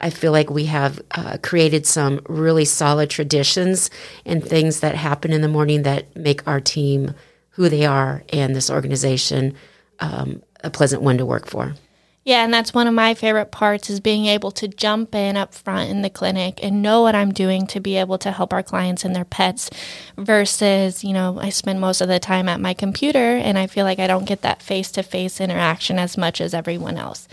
i 0.00 0.08
feel 0.08 0.32
like 0.32 0.50
we 0.50 0.64
have 0.64 1.00
uh, 1.12 1.36
created 1.42 1.86
some 1.86 2.20
really 2.28 2.64
solid 2.64 3.10
traditions 3.10 3.90
and 4.24 4.42
things 4.42 4.80
that 4.80 4.94
happen 4.94 5.32
in 5.32 5.42
the 5.42 5.48
morning 5.48 5.82
that 5.82 6.14
make 6.16 6.46
our 6.48 6.60
team 6.60 7.14
who 7.50 7.68
they 7.68 7.84
are 7.84 8.22
and 8.32 8.56
this 8.56 8.70
organization 8.70 9.54
um, 9.98 10.42
a 10.64 10.70
pleasant 10.70 11.02
one 11.02 11.18
to 11.18 11.26
work 11.26 11.46
for 11.46 11.74
yeah, 12.22 12.44
and 12.44 12.52
that's 12.52 12.74
one 12.74 12.86
of 12.86 12.92
my 12.92 13.14
favorite 13.14 13.50
parts 13.50 13.88
is 13.88 13.98
being 13.98 14.26
able 14.26 14.50
to 14.52 14.68
jump 14.68 15.14
in 15.14 15.38
up 15.38 15.54
front 15.54 15.88
in 15.88 16.02
the 16.02 16.10
clinic 16.10 16.60
and 16.62 16.82
know 16.82 17.00
what 17.00 17.14
I'm 17.14 17.32
doing 17.32 17.66
to 17.68 17.80
be 17.80 17.96
able 17.96 18.18
to 18.18 18.30
help 18.30 18.52
our 18.52 18.62
clients 18.62 19.06
and 19.06 19.16
their 19.16 19.24
pets 19.24 19.70
versus, 20.18 21.02
you 21.02 21.14
know, 21.14 21.38
I 21.40 21.48
spend 21.48 21.80
most 21.80 22.02
of 22.02 22.08
the 22.08 22.18
time 22.18 22.46
at 22.46 22.60
my 22.60 22.74
computer 22.74 23.18
and 23.36 23.58
I 23.58 23.66
feel 23.66 23.86
like 23.86 23.98
I 23.98 24.06
don't 24.06 24.26
get 24.26 24.42
that 24.42 24.62
face-to-face 24.62 25.40
interaction 25.40 25.98
as 25.98 26.18
much 26.18 26.42
as 26.42 26.52
everyone 26.52 26.98
else. 26.98 27.26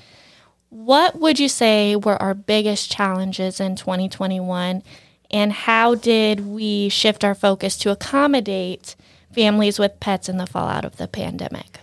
What 0.70 1.20
would 1.20 1.38
you 1.38 1.50
say 1.50 1.98
were 1.98 2.22
our 2.22 2.34
biggest 2.34 2.90
challenges 2.90 3.60
in 3.60 3.76
2021 3.76 4.84
and 5.30 5.52
how 5.52 5.96
did 5.96 6.48
we 6.48 6.88
shift 6.88 7.26
our 7.26 7.36
focus 7.36 7.78
to 7.80 7.92
accommodate 7.92 8.96
families 9.34 9.80
with 9.80 10.00
pets 10.00 10.30
in 10.30 10.38
the 10.38 10.48
fallout 10.48 10.86
of 10.86 10.96
the 10.96 11.10
pandemic? 11.10 11.80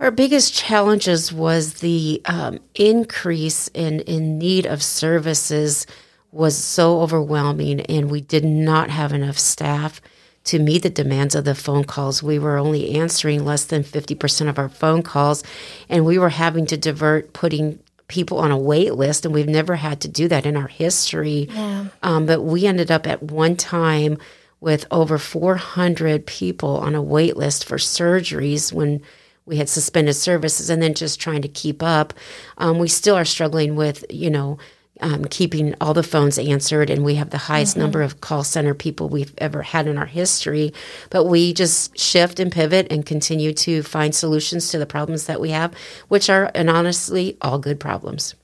Our 0.00 0.10
biggest 0.12 0.54
challenges 0.54 1.32
was 1.32 1.74
the 1.74 2.22
um, 2.24 2.60
increase 2.76 3.68
in, 3.74 4.00
in 4.00 4.38
need 4.38 4.64
of 4.64 4.82
services 4.82 5.86
was 6.30 6.56
so 6.56 7.00
overwhelming, 7.00 7.80
and 7.82 8.10
we 8.10 8.20
did 8.20 8.44
not 8.44 8.90
have 8.90 9.12
enough 9.12 9.38
staff 9.38 10.00
to 10.44 10.60
meet 10.60 10.82
the 10.82 10.90
demands 10.90 11.34
of 11.34 11.44
the 11.44 11.54
phone 11.54 11.84
calls. 11.84 12.22
We 12.22 12.38
were 12.38 12.58
only 12.58 12.94
answering 12.94 13.44
less 13.44 13.64
than 13.64 13.82
50% 13.82 14.48
of 14.48 14.58
our 14.58 14.68
phone 14.68 15.02
calls, 15.02 15.42
and 15.88 16.04
we 16.04 16.16
were 16.16 16.28
having 16.28 16.66
to 16.66 16.76
divert 16.76 17.32
putting 17.32 17.80
people 18.06 18.38
on 18.38 18.52
a 18.52 18.56
wait 18.56 18.94
list, 18.94 19.24
and 19.24 19.34
we've 19.34 19.48
never 19.48 19.76
had 19.76 20.00
to 20.02 20.08
do 20.08 20.28
that 20.28 20.46
in 20.46 20.56
our 20.56 20.68
history. 20.68 21.48
Yeah. 21.50 21.86
Um, 22.02 22.24
but 22.24 22.42
we 22.42 22.66
ended 22.66 22.90
up 22.90 23.06
at 23.06 23.22
one 23.22 23.56
time 23.56 24.16
with 24.60 24.86
over 24.90 25.18
400 25.18 26.24
people 26.26 26.76
on 26.78 26.94
a 26.94 27.02
wait 27.02 27.36
list 27.36 27.64
for 27.66 27.76
surgeries 27.76 28.72
when 28.72 29.02
we 29.48 29.56
had 29.56 29.68
suspended 29.68 30.14
services 30.14 30.70
and 30.70 30.82
then 30.82 30.94
just 30.94 31.20
trying 31.20 31.42
to 31.42 31.48
keep 31.48 31.82
up. 31.82 32.14
Um, 32.58 32.78
we 32.78 32.88
still 32.88 33.16
are 33.16 33.24
struggling 33.24 33.74
with, 33.74 34.04
you 34.10 34.30
know, 34.30 34.58
um, 35.00 35.24
keeping 35.24 35.74
all 35.80 35.94
the 35.94 36.02
phones 36.02 36.38
answered, 36.38 36.90
and 36.90 37.04
we 37.04 37.14
have 37.14 37.30
the 37.30 37.38
highest 37.38 37.72
mm-hmm. 37.72 37.82
number 37.82 38.02
of 38.02 38.20
call 38.20 38.44
center 38.44 38.74
people 38.74 39.08
we've 39.08 39.34
ever 39.38 39.62
had 39.62 39.86
in 39.86 39.96
our 39.96 40.06
history. 40.06 40.72
But 41.10 41.24
we 41.24 41.52
just 41.52 41.96
shift 41.98 42.40
and 42.40 42.50
pivot 42.50 42.88
and 42.90 43.06
continue 43.06 43.52
to 43.54 43.82
find 43.82 44.14
solutions 44.14 44.70
to 44.70 44.78
the 44.78 44.86
problems 44.86 45.26
that 45.26 45.40
we 45.40 45.50
have, 45.50 45.72
which 46.08 46.28
are, 46.28 46.50
and 46.54 46.68
honestly, 46.68 47.36
all 47.40 47.58
good 47.58 47.78
problems. 47.78 48.34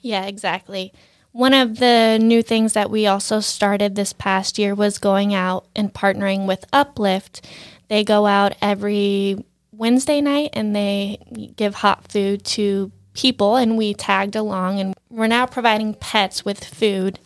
Yeah, 0.00 0.24
exactly. 0.24 0.92
One 1.32 1.54
of 1.54 1.78
the 1.78 2.18
new 2.20 2.42
things 2.42 2.72
that 2.72 2.90
we 2.90 3.06
also 3.06 3.40
started 3.40 3.94
this 3.94 4.12
past 4.12 4.58
year 4.58 4.74
was 4.74 4.98
going 4.98 5.34
out 5.34 5.66
and 5.76 5.92
partnering 5.92 6.46
with 6.46 6.64
Uplift. 6.72 7.46
They 7.88 8.02
go 8.02 8.26
out 8.26 8.56
every 8.62 9.44
Wednesday 9.78 10.20
night 10.20 10.50
and 10.52 10.74
they 10.74 11.18
give 11.56 11.76
hot 11.76 12.10
food 12.10 12.44
to 12.44 12.92
people, 13.14 13.56
and 13.56 13.78
we 13.78 13.94
tagged 13.94 14.36
along. 14.36 14.80
And 14.80 14.94
we're 15.08 15.26
now 15.26 15.46
providing 15.46 15.94
pets 15.94 16.44
with 16.44 16.62
food 16.62 17.18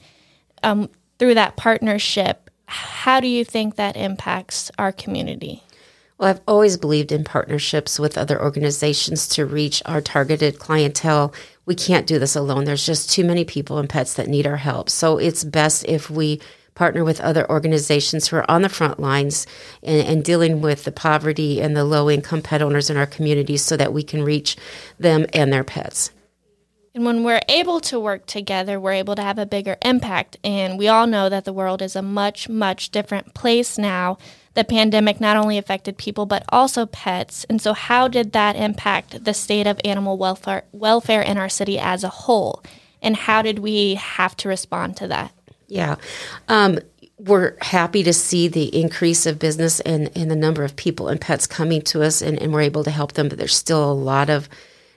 um, 0.63 0.89
through 1.19 1.35
that 1.35 1.57
partnership. 1.57 2.51
How 2.67 3.21
do 3.21 3.27
you 3.27 3.45
think 3.45 3.77
that 3.77 3.97
impacts 3.97 4.71
our 4.79 4.93
community? 4.93 5.63
Well, 6.19 6.31
I've 6.31 6.41
always 6.47 6.77
believed 6.77 7.11
in 7.11 7.25
partnerships 7.25 7.99
with 7.99 8.17
other 8.17 8.41
organizations 8.41 9.27
to 9.29 9.45
reach 9.45 9.83
our 9.87 10.01
targeted 10.01 10.59
clientele. 10.59 11.35
We 11.67 11.75
can't 11.75 12.07
do 12.07 12.19
this 12.19 12.37
alone. 12.37 12.65
There's 12.65 12.87
just 12.87 13.11
too 13.11 13.25
many 13.25 13.45
people 13.45 13.79
and 13.79 13.89
pets 13.89 14.15
that 14.15 14.29
need 14.29 14.47
our 14.47 14.57
help. 14.57 14.89
So 14.89 15.19
it's 15.19 15.43
best 15.43 15.85
if 15.87 16.09
we 16.09 16.41
partner 16.75 17.05
with 17.05 17.21
other 17.21 17.49
organizations 17.51 18.29
who 18.29 18.37
are 18.37 18.51
on 18.51 18.63
the 18.63 18.69
front 18.69 18.99
lines 18.99 19.47
and, 19.83 20.07
and 20.07 20.25
dealing 20.25 20.61
with 20.61 20.85
the 20.85 20.93
poverty 20.93 21.61
and 21.61 21.77
the 21.77 21.85
low 21.85 22.11
income 22.11 22.43
pet 22.43 22.63
owners 22.63 22.91
in 22.91 22.97
our 22.97 23.07
communities 23.07 23.63
so 23.63 23.77
that 23.77 23.93
we 23.93 24.03
can 24.03 24.23
reach 24.23 24.57
them 24.99 25.27
and 25.33 25.53
their 25.53 25.65
pets. 25.65 26.11
And 26.95 27.07
when 27.07 27.25
we're 27.25 27.41
able 27.49 27.81
to 27.81 27.99
work 27.99 28.27
together, 28.27 28.79
we're 28.79 28.93
able 28.93 29.15
to 29.15 29.23
have 29.23 29.39
a 29.39 29.47
bigger 29.47 29.79
impact. 29.83 30.37
And 30.45 30.79
we 30.79 30.89
all 30.89 31.07
know 31.07 31.31
that 31.31 31.47
the 31.47 31.53
world 31.53 31.81
is 31.81 31.97
a 31.97 32.03
much, 32.03 32.51
much 32.51 32.91
different 32.91 33.33
place 33.33 33.79
now. 33.79 34.19
The 34.55 34.65
pandemic 34.65 35.19
not 35.19 35.39
only 35.39 35.57
affected 35.57 35.97
people, 35.97 36.27
but 36.27 36.45
also 36.51 36.85
pets. 36.85 37.45
And 37.45 37.63
so, 37.63 37.73
how 37.73 38.09
did 38.09 38.33
that 38.33 38.57
impact 38.57 39.25
the 39.25 39.33
state 39.33 39.67
of 39.67 39.81
animal 39.87 40.19
welfare, 40.19 40.65
welfare 40.73 41.23
in 41.23 41.39
our 41.39 41.49
city 41.49 41.79
as 41.79 42.05
a 42.05 42.11
whole? 42.11 42.63
And 43.01 43.17
how 43.17 43.41
did 43.41 43.61
we 43.61 43.95
have 43.95 44.37
to 44.37 44.49
respond 44.49 44.99
to 44.99 45.09
that? 45.09 45.33
Yeah. 45.73 45.97
Um, 46.49 46.81
we're 47.17 47.57
happy 47.63 48.03
to 48.03 48.13
see 48.13 48.47
the 48.47 48.79
increase 48.79 49.25
of 49.25 49.39
business 49.39 49.81
and, 49.81 50.11
and 50.15 50.31
the 50.31 50.37
number 50.37 50.65
of 50.65 50.77
people 50.77 51.09
and 51.09 51.19
pets 51.19 51.47
coming 51.47 51.81
to 51.83 52.03
us, 52.03 52.21
and, 52.21 52.39
and 52.43 52.53
we're 52.53 52.61
able 52.61 52.85
to 52.85 52.91
help 52.91 53.13
them, 53.13 53.31
but 53.31 53.39
there's 53.39 53.57
still 53.57 53.91
a 53.91 53.95
lot 53.95 54.29
of 54.29 54.51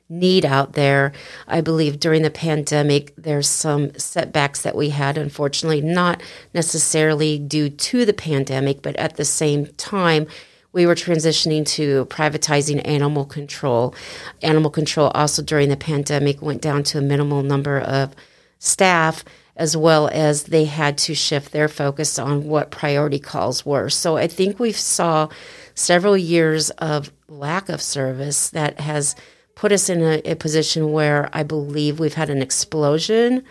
need 0.09 0.43
out 0.43 0.73
there. 0.73 1.13
I 1.47 1.61
believe 1.61 1.99
during 1.99 2.23
the 2.23 2.29
pandemic, 2.29 3.13
there's 3.15 3.47
some 3.47 3.97
setbacks 3.97 4.63
that 4.63 4.75
we 4.75 4.89
had, 4.89 5.17
unfortunately, 5.17 5.79
not 5.79 6.21
necessarily 6.53 7.39
due 7.39 7.69
to 7.69 8.05
the 8.05 8.13
pandemic, 8.13 8.81
but 8.81 8.97
at 8.97 9.15
the 9.15 9.25
same 9.25 9.67
time, 9.77 10.27
we 10.73 10.85
were 10.85 10.95
transitioning 10.95 11.65
to 11.67 12.05
privatizing 12.07 12.85
animal 12.85 13.23
control. 13.23 13.95
Animal 14.41 14.71
control 14.71 15.07
also 15.15 15.41
during 15.41 15.69
the 15.69 15.77
pandemic 15.77 16.41
went 16.41 16.61
down 16.61 16.83
to 16.83 16.97
a 16.97 17.01
minimal 17.01 17.43
number 17.43 17.79
of 17.79 18.13
staff 18.59 19.23
as 19.55 19.77
well 19.77 20.09
as 20.11 20.43
they 20.43 20.65
had 20.65 20.97
to 20.97 21.15
shift 21.15 21.51
their 21.51 21.67
focus 21.67 22.19
on 22.19 22.45
what 22.45 22.71
priority 22.71 23.19
calls 23.19 23.65
were. 23.65 23.89
So 23.89 24.17
I 24.17 24.27
think 24.27 24.59
we 24.59 24.71
saw 24.71 25.29
several 25.75 26.17
years 26.17 26.69
of 26.71 27.11
lack 27.27 27.69
of 27.69 27.81
service 27.81 28.49
that 28.49 28.79
has 28.79 29.15
put 29.55 29.71
us 29.71 29.89
in 29.89 30.01
a, 30.01 30.21
a 30.25 30.35
position 30.35 30.91
where 30.91 31.29
I 31.31 31.43
believe 31.43 31.99
we've 31.99 32.13
had 32.13 32.29
an 32.29 32.41
explosion 32.41 33.43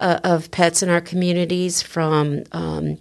uh, 0.00 0.20
of 0.22 0.50
pets 0.50 0.82
in 0.82 0.88
our 0.88 1.00
communities 1.00 1.82
from 1.82 2.44
um, 2.52 2.98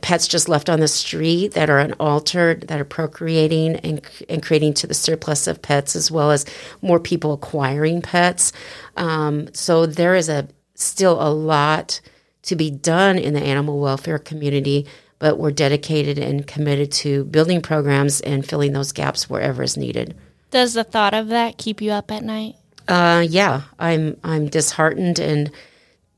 pets 0.00 0.28
just 0.28 0.48
left 0.48 0.70
on 0.70 0.80
the 0.80 0.88
street 0.88 1.52
that 1.52 1.68
are 1.68 1.78
unaltered, 1.78 2.68
that 2.68 2.80
are 2.80 2.84
procreating 2.84 3.76
and, 3.76 4.00
and 4.28 4.42
creating 4.42 4.74
to 4.74 4.86
the 4.86 4.94
surplus 4.94 5.46
of 5.46 5.60
pets, 5.60 5.94
as 5.96 6.10
well 6.10 6.30
as 6.30 6.46
more 6.80 7.00
people 7.00 7.32
acquiring 7.32 8.00
pets. 8.00 8.52
Um, 8.96 9.52
so 9.52 9.86
there 9.86 10.14
is 10.14 10.28
a 10.28 10.48
still 10.82 11.20
a 11.22 11.30
lot 11.30 12.00
to 12.42 12.56
be 12.56 12.70
done 12.70 13.18
in 13.18 13.34
the 13.34 13.40
animal 13.42 13.78
welfare 13.80 14.18
community, 14.18 14.86
but 15.18 15.38
we're 15.38 15.52
dedicated 15.52 16.18
and 16.18 16.46
committed 16.46 16.90
to 16.92 17.24
building 17.24 17.62
programs 17.62 18.20
and 18.20 18.44
filling 18.46 18.72
those 18.72 18.92
gaps 18.92 19.30
wherever 19.30 19.62
is 19.62 19.76
needed. 19.76 20.16
Does 20.50 20.74
the 20.74 20.84
thought 20.84 21.14
of 21.14 21.28
that 21.28 21.56
keep 21.58 21.80
you 21.80 21.92
up 21.92 22.10
at 22.10 22.24
night? 22.24 22.56
Uh, 22.88 23.24
yeah, 23.26 23.62
I'm 23.78 24.16
I'm 24.24 24.48
disheartened 24.48 25.18
and 25.20 25.50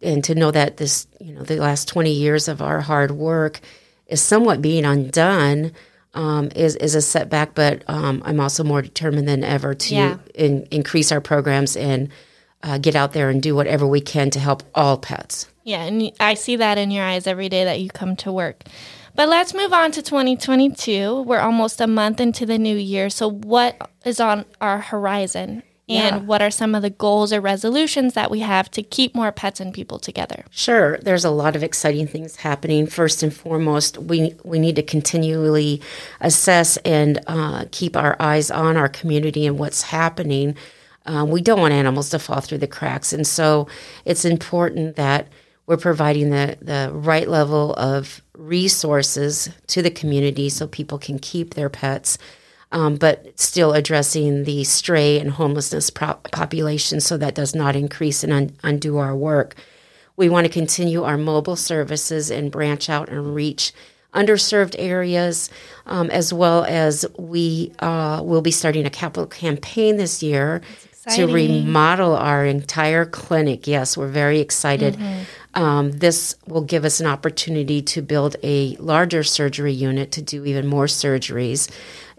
and 0.02 0.24
to 0.24 0.34
know 0.34 0.50
that 0.50 0.76
this, 0.78 1.06
you 1.20 1.32
know, 1.34 1.42
the 1.42 1.56
last 1.56 1.88
20 1.88 2.12
years 2.12 2.48
of 2.48 2.60
our 2.60 2.80
hard 2.80 3.10
work 3.10 3.60
is 4.06 4.20
somewhat 4.20 4.60
being 4.60 4.84
undone 4.84 5.72
um, 6.12 6.50
is, 6.54 6.76
is 6.76 6.94
a 6.94 7.00
setback, 7.00 7.54
but 7.54 7.82
um, 7.88 8.22
I'm 8.24 8.38
also 8.38 8.64
more 8.64 8.82
determined 8.82 9.26
than 9.26 9.42
ever 9.42 9.74
to 9.74 9.94
Yeah. 9.94 10.16
in, 10.34 10.66
increase 10.70 11.10
our 11.10 11.20
programs 11.22 11.74
and 11.76 12.10
uh, 12.64 12.78
get 12.78 12.96
out 12.96 13.12
there 13.12 13.30
and 13.30 13.40
do 13.40 13.54
whatever 13.54 13.86
we 13.86 14.00
can 14.00 14.30
to 14.30 14.40
help 14.40 14.64
all 14.74 14.98
pets. 14.98 15.46
Yeah, 15.62 15.84
and 15.84 16.10
I 16.18 16.34
see 16.34 16.56
that 16.56 16.78
in 16.78 16.90
your 16.90 17.04
eyes 17.04 17.26
every 17.28 17.48
day 17.48 17.64
that 17.64 17.80
you 17.80 17.88
come 17.90 18.16
to 18.16 18.32
work. 18.32 18.64
But 19.14 19.28
let's 19.28 19.54
move 19.54 19.72
on 19.72 19.92
to 19.92 20.02
2022. 20.02 21.22
We're 21.22 21.38
almost 21.38 21.80
a 21.80 21.86
month 21.86 22.20
into 22.20 22.44
the 22.44 22.58
new 22.58 22.76
year. 22.76 23.08
So, 23.10 23.30
what 23.30 23.90
is 24.04 24.18
on 24.18 24.44
our 24.60 24.78
horizon? 24.80 25.62
And 25.86 26.16
Yeah. 26.16 26.18
what 26.22 26.40
are 26.40 26.50
some 26.50 26.74
of 26.74 26.80
the 26.80 26.88
goals 26.88 27.30
or 27.30 27.42
resolutions 27.42 28.14
that 28.14 28.30
we 28.30 28.40
have 28.40 28.70
to 28.70 28.82
keep 28.82 29.14
more 29.14 29.30
pets 29.30 29.60
and 29.60 29.72
people 29.72 29.98
together? 29.98 30.44
Sure, 30.50 30.96
there's 31.02 31.26
a 31.26 31.30
lot 31.30 31.54
of 31.56 31.62
exciting 31.62 32.06
things 32.06 32.36
happening. 32.36 32.86
First 32.86 33.22
and 33.22 33.32
foremost, 33.34 33.98
we 33.98 34.34
we 34.44 34.58
need 34.58 34.76
to 34.76 34.82
continually 34.82 35.82
assess 36.22 36.78
and 36.78 37.20
uh, 37.26 37.66
keep 37.70 37.96
our 37.98 38.16
eyes 38.18 38.50
on 38.50 38.78
our 38.78 38.88
community 38.88 39.46
and 39.46 39.58
what's 39.58 39.82
happening. 39.82 40.56
Um, 41.06 41.30
we 41.30 41.42
don't 41.42 41.60
want 41.60 41.74
animals 41.74 42.10
to 42.10 42.18
fall 42.18 42.40
through 42.40 42.58
the 42.58 42.66
cracks, 42.66 43.12
and 43.12 43.26
so 43.26 43.68
it's 44.04 44.24
important 44.24 44.96
that 44.96 45.28
we're 45.66 45.76
providing 45.76 46.30
the 46.30 46.56
the 46.60 46.90
right 46.92 47.28
level 47.28 47.74
of 47.74 48.22
resources 48.36 49.48
to 49.68 49.82
the 49.82 49.90
community 49.90 50.48
so 50.48 50.66
people 50.66 50.98
can 50.98 51.18
keep 51.18 51.54
their 51.54 51.68
pets 51.68 52.18
um, 52.74 52.96
but 52.96 53.38
still 53.38 53.72
addressing 53.72 54.42
the 54.42 54.64
stray 54.64 55.20
and 55.20 55.30
homelessness 55.30 55.90
pro- 55.90 56.14
population 56.32 57.00
so 57.00 57.16
that 57.16 57.36
does 57.36 57.54
not 57.54 57.76
increase 57.76 58.24
and 58.24 58.32
un- 58.32 58.56
undo 58.64 58.98
our 58.98 59.14
work. 59.14 59.54
We 60.16 60.28
want 60.28 60.46
to 60.46 60.52
continue 60.52 61.04
our 61.04 61.16
mobile 61.16 61.54
services 61.54 62.32
and 62.32 62.50
branch 62.50 62.90
out 62.90 63.08
and 63.08 63.32
reach 63.32 63.72
underserved 64.12 64.74
areas, 64.76 65.50
um, 65.86 66.10
as 66.10 66.32
well 66.32 66.64
as 66.64 67.06
we 67.16 67.72
uh, 67.78 68.20
will 68.24 68.42
be 68.42 68.50
starting 68.50 68.86
a 68.86 68.90
capital 68.90 69.26
campaign 69.26 69.96
this 69.96 70.20
year 70.22 70.60
to 71.10 71.26
remodel 71.26 72.16
our 72.16 72.44
entire 72.44 73.04
clinic. 73.04 73.66
Yes, 73.66 73.96
we're 73.96 74.08
very 74.08 74.40
excited. 74.40 74.96
Um, 75.54 75.92
this 75.92 76.34
will 76.46 76.62
give 76.62 76.84
us 76.84 77.00
an 77.00 77.06
opportunity 77.06 77.82
to 77.82 78.02
build 78.02 78.36
a 78.42 78.76
larger 78.76 79.22
surgery 79.22 79.72
unit 79.72 80.12
to 80.12 80.22
do 80.22 80.44
even 80.44 80.66
more 80.66 80.86
surgeries. 80.86 81.70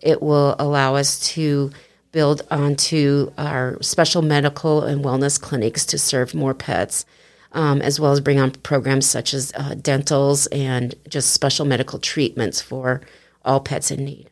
It 0.01 0.21
will 0.21 0.55
allow 0.59 0.95
us 0.95 1.19
to 1.31 1.71
build 2.11 2.43
onto 2.49 3.31
our 3.37 3.77
special 3.81 4.21
medical 4.21 4.83
and 4.83 5.03
wellness 5.03 5.39
clinics 5.41 5.85
to 5.87 5.97
serve 5.97 6.33
more 6.33 6.53
pets, 6.53 7.05
um, 7.51 7.81
as 7.81 7.99
well 7.99 8.13
as 8.13 8.21
bring 8.21 8.39
on 8.39 8.51
programs 8.51 9.05
such 9.05 9.33
as 9.33 9.51
uh, 9.55 9.75
dentals 9.75 10.47
and 10.47 10.95
just 11.09 11.31
special 11.31 11.65
medical 11.65 11.99
treatments 11.99 12.61
for 12.61 13.01
all 13.43 13.59
pets 13.59 13.91
in 13.91 14.05
need. 14.05 14.29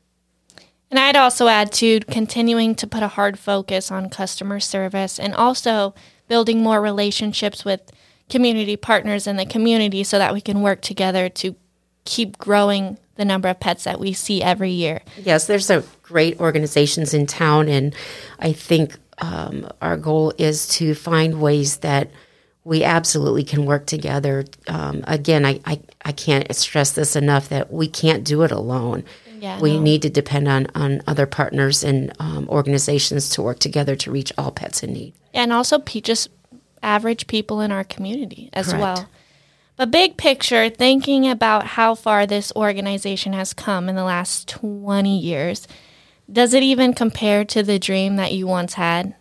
And 0.94 1.00
I'd 1.00 1.16
also 1.16 1.48
add 1.48 1.72
to 1.72 2.02
continuing 2.02 2.76
to 2.76 2.86
put 2.86 3.02
a 3.02 3.08
hard 3.08 3.40
focus 3.40 3.90
on 3.90 4.12
customer 4.12 4.60
service 4.60 5.20
and 5.20 5.34
also 5.34 5.96
building 6.28 6.62
more 6.62 6.80
relationships 6.80 7.66
with 7.66 7.82
community 8.30 8.78
partners 8.78 9.26
in 9.26 9.36
the 9.36 9.46
community 9.48 10.04
so 10.04 10.20
that 10.20 10.36
we 10.36 10.40
can 10.40 10.62
work 10.62 10.82
together 10.82 11.30
to 11.30 11.56
keep 12.06 12.38
growing 12.38 13.00
the 13.16 13.26
number 13.26 13.50
of 13.50 13.60
pets 13.60 13.86
that 13.86 14.00
we 14.00 14.14
see 14.14 14.44
every 14.44 14.70
year. 14.70 15.02
Yes, 15.18 15.48
there's 15.48 15.72
a 15.72 15.84
great 16.04 16.40
organizations 16.40 17.16
in 17.16 17.26
town, 17.26 17.70
and 17.70 17.96
I 18.38 18.54
think 18.54 18.96
um, 19.18 19.68
our 19.82 19.98
goal 19.98 20.32
is 20.38 20.68
to 20.78 20.94
find 20.94 21.42
ways 21.42 21.78
that 21.78 22.12
we 22.66 22.84
absolutely 22.84 23.44
can 23.44 23.66
work 23.66 23.88
together. 23.88 24.46
Um, 24.68 25.04
again, 25.08 25.44
I, 25.44 25.60
I, 25.66 25.80
I 26.06 26.12
can't 26.12 26.56
stress 26.56 26.92
this 26.92 27.16
enough 27.16 27.50
that 27.50 27.74
we 27.74 27.88
can't 27.88 28.24
do 28.24 28.44
it 28.44 28.52
alone. 28.52 29.04
Yeah, 29.44 29.60
we 29.60 29.74
no. 29.74 29.82
need 29.82 30.02
to 30.04 30.10
depend 30.10 30.48
on, 30.48 30.68
on 30.74 31.02
other 31.06 31.26
partners 31.26 31.84
and 31.84 32.14
um, 32.20 32.48
organizations 32.48 33.30
to 33.32 33.42
work 33.42 33.60
together 33.60 33.96
to 33.98 34.10
reach 34.12 34.32
all 34.38 34.52
pets 34.52 34.84
in 34.84 34.94
need. 34.94 35.14
and 35.34 35.52
also 35.52 35.80
pe- 35.80 36.00
just 36.02 36.30
average 36.82 37.28
people 37.28 37.60
in 37.60 37.70
our 37.72 37.84
community 37.84 38.50
as 38.54 38.68
Correct. 38.68 38.82
well. 38.82 39.10
But 39.76 39.92
big 39.92 40.16
picture, 40.18 40.70
thinking 40.70 41.28
about 41.28 41.66
how 41.76 41.94
far 41.96 42.26
this 42.26 42.54
organization 42.56 43.34
has 43.34 43.54
come 43.54 43.90
in 43.90 43.96
the 43.96 44.04
last 44.06 44.48
20 44.48 45.18
years, 45.20 45.68
does 46.32 46.54
it 46.54 46.64
even 46.64 46.94
compare 46.94 47.44
to 47.46 47.64
the 47.64 47.80
dream 47.80 48.16
that 48.16 48.32
you 48.32 48.48
once 48.48 48.76
had 48.76 49.14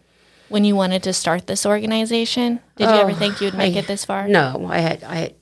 when 0.48 0.64
you 0.64 0.76
wanted 0.76 1.02
to 1.04 1.12
start 1.12 1.46
this 1.48 1.64
organization? 1.66 2.60
Did 2.76 2.84
you 2.90 2.94
ever 2.96 3.10
Oh, 3.10 3.14
think 3.14 3.40
you 3.40 3.46
would 3.48 3.56
make 3.56 3.74
I- 3.74 3.78
it 3.80 3.86
this 3.88 4.04
far? 4.04 4.28
No, 4.28 4.68
I 4.70 4.78
had 4.78 5.02
I 5.02 5.32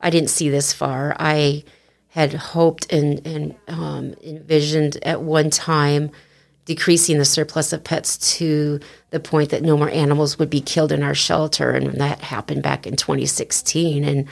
I 0.00 0.10
didn't 0.10 0.30
see 0.30 0.48
this 0.48 0.72
far. 0.72 1.14
I 1.20 1.62
had 2.14 2.32
hoped 2.32 2.92
and 2.92 3.26
and 3.26 3.56
um, 3.66 4.14
envisioned 4.22 4.96
at 5.02 5.20
one 5.20 5.50
time 5.50 6.12
decreasing 6.64 7.18
the 7.18 7.24
surplus 7.24 7.72
of 7.72 7.82
pets 7.82 8.36
to 8.36 8.78
the 9.10 9.18
point 9.18 9.50
that 9.50 9.64
no 9.64 9.76
more 9.76 9.90
animals 9.90 10.38
would 10.38 10.48
be 10.48 10.60
killed 10.60 10.92
in 10.92 11.02
our 11.02 11.14
shelter, 11.14 11.72
and 11.72 12.00
that 12.00 12.20
happened 12.20 12.62
back 12.62 12.86
in 12.86 12.94
2016. 12.94 14.04
And 14.04 14.28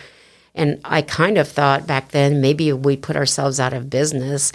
and 0.54 0.80
I 0.84 1.02
kind 1.02 1.38
of 1.38 1.48
thought 1.48 1.88
back 1.88 2.12
then 2.12 2.40
maybe 2.40 2.72
we 2.72 2.96
put 2.96 3.16
ourselves 3.16 3.58
out 3.58 3.72
of 3.72 3.90
business, 3.90 4.52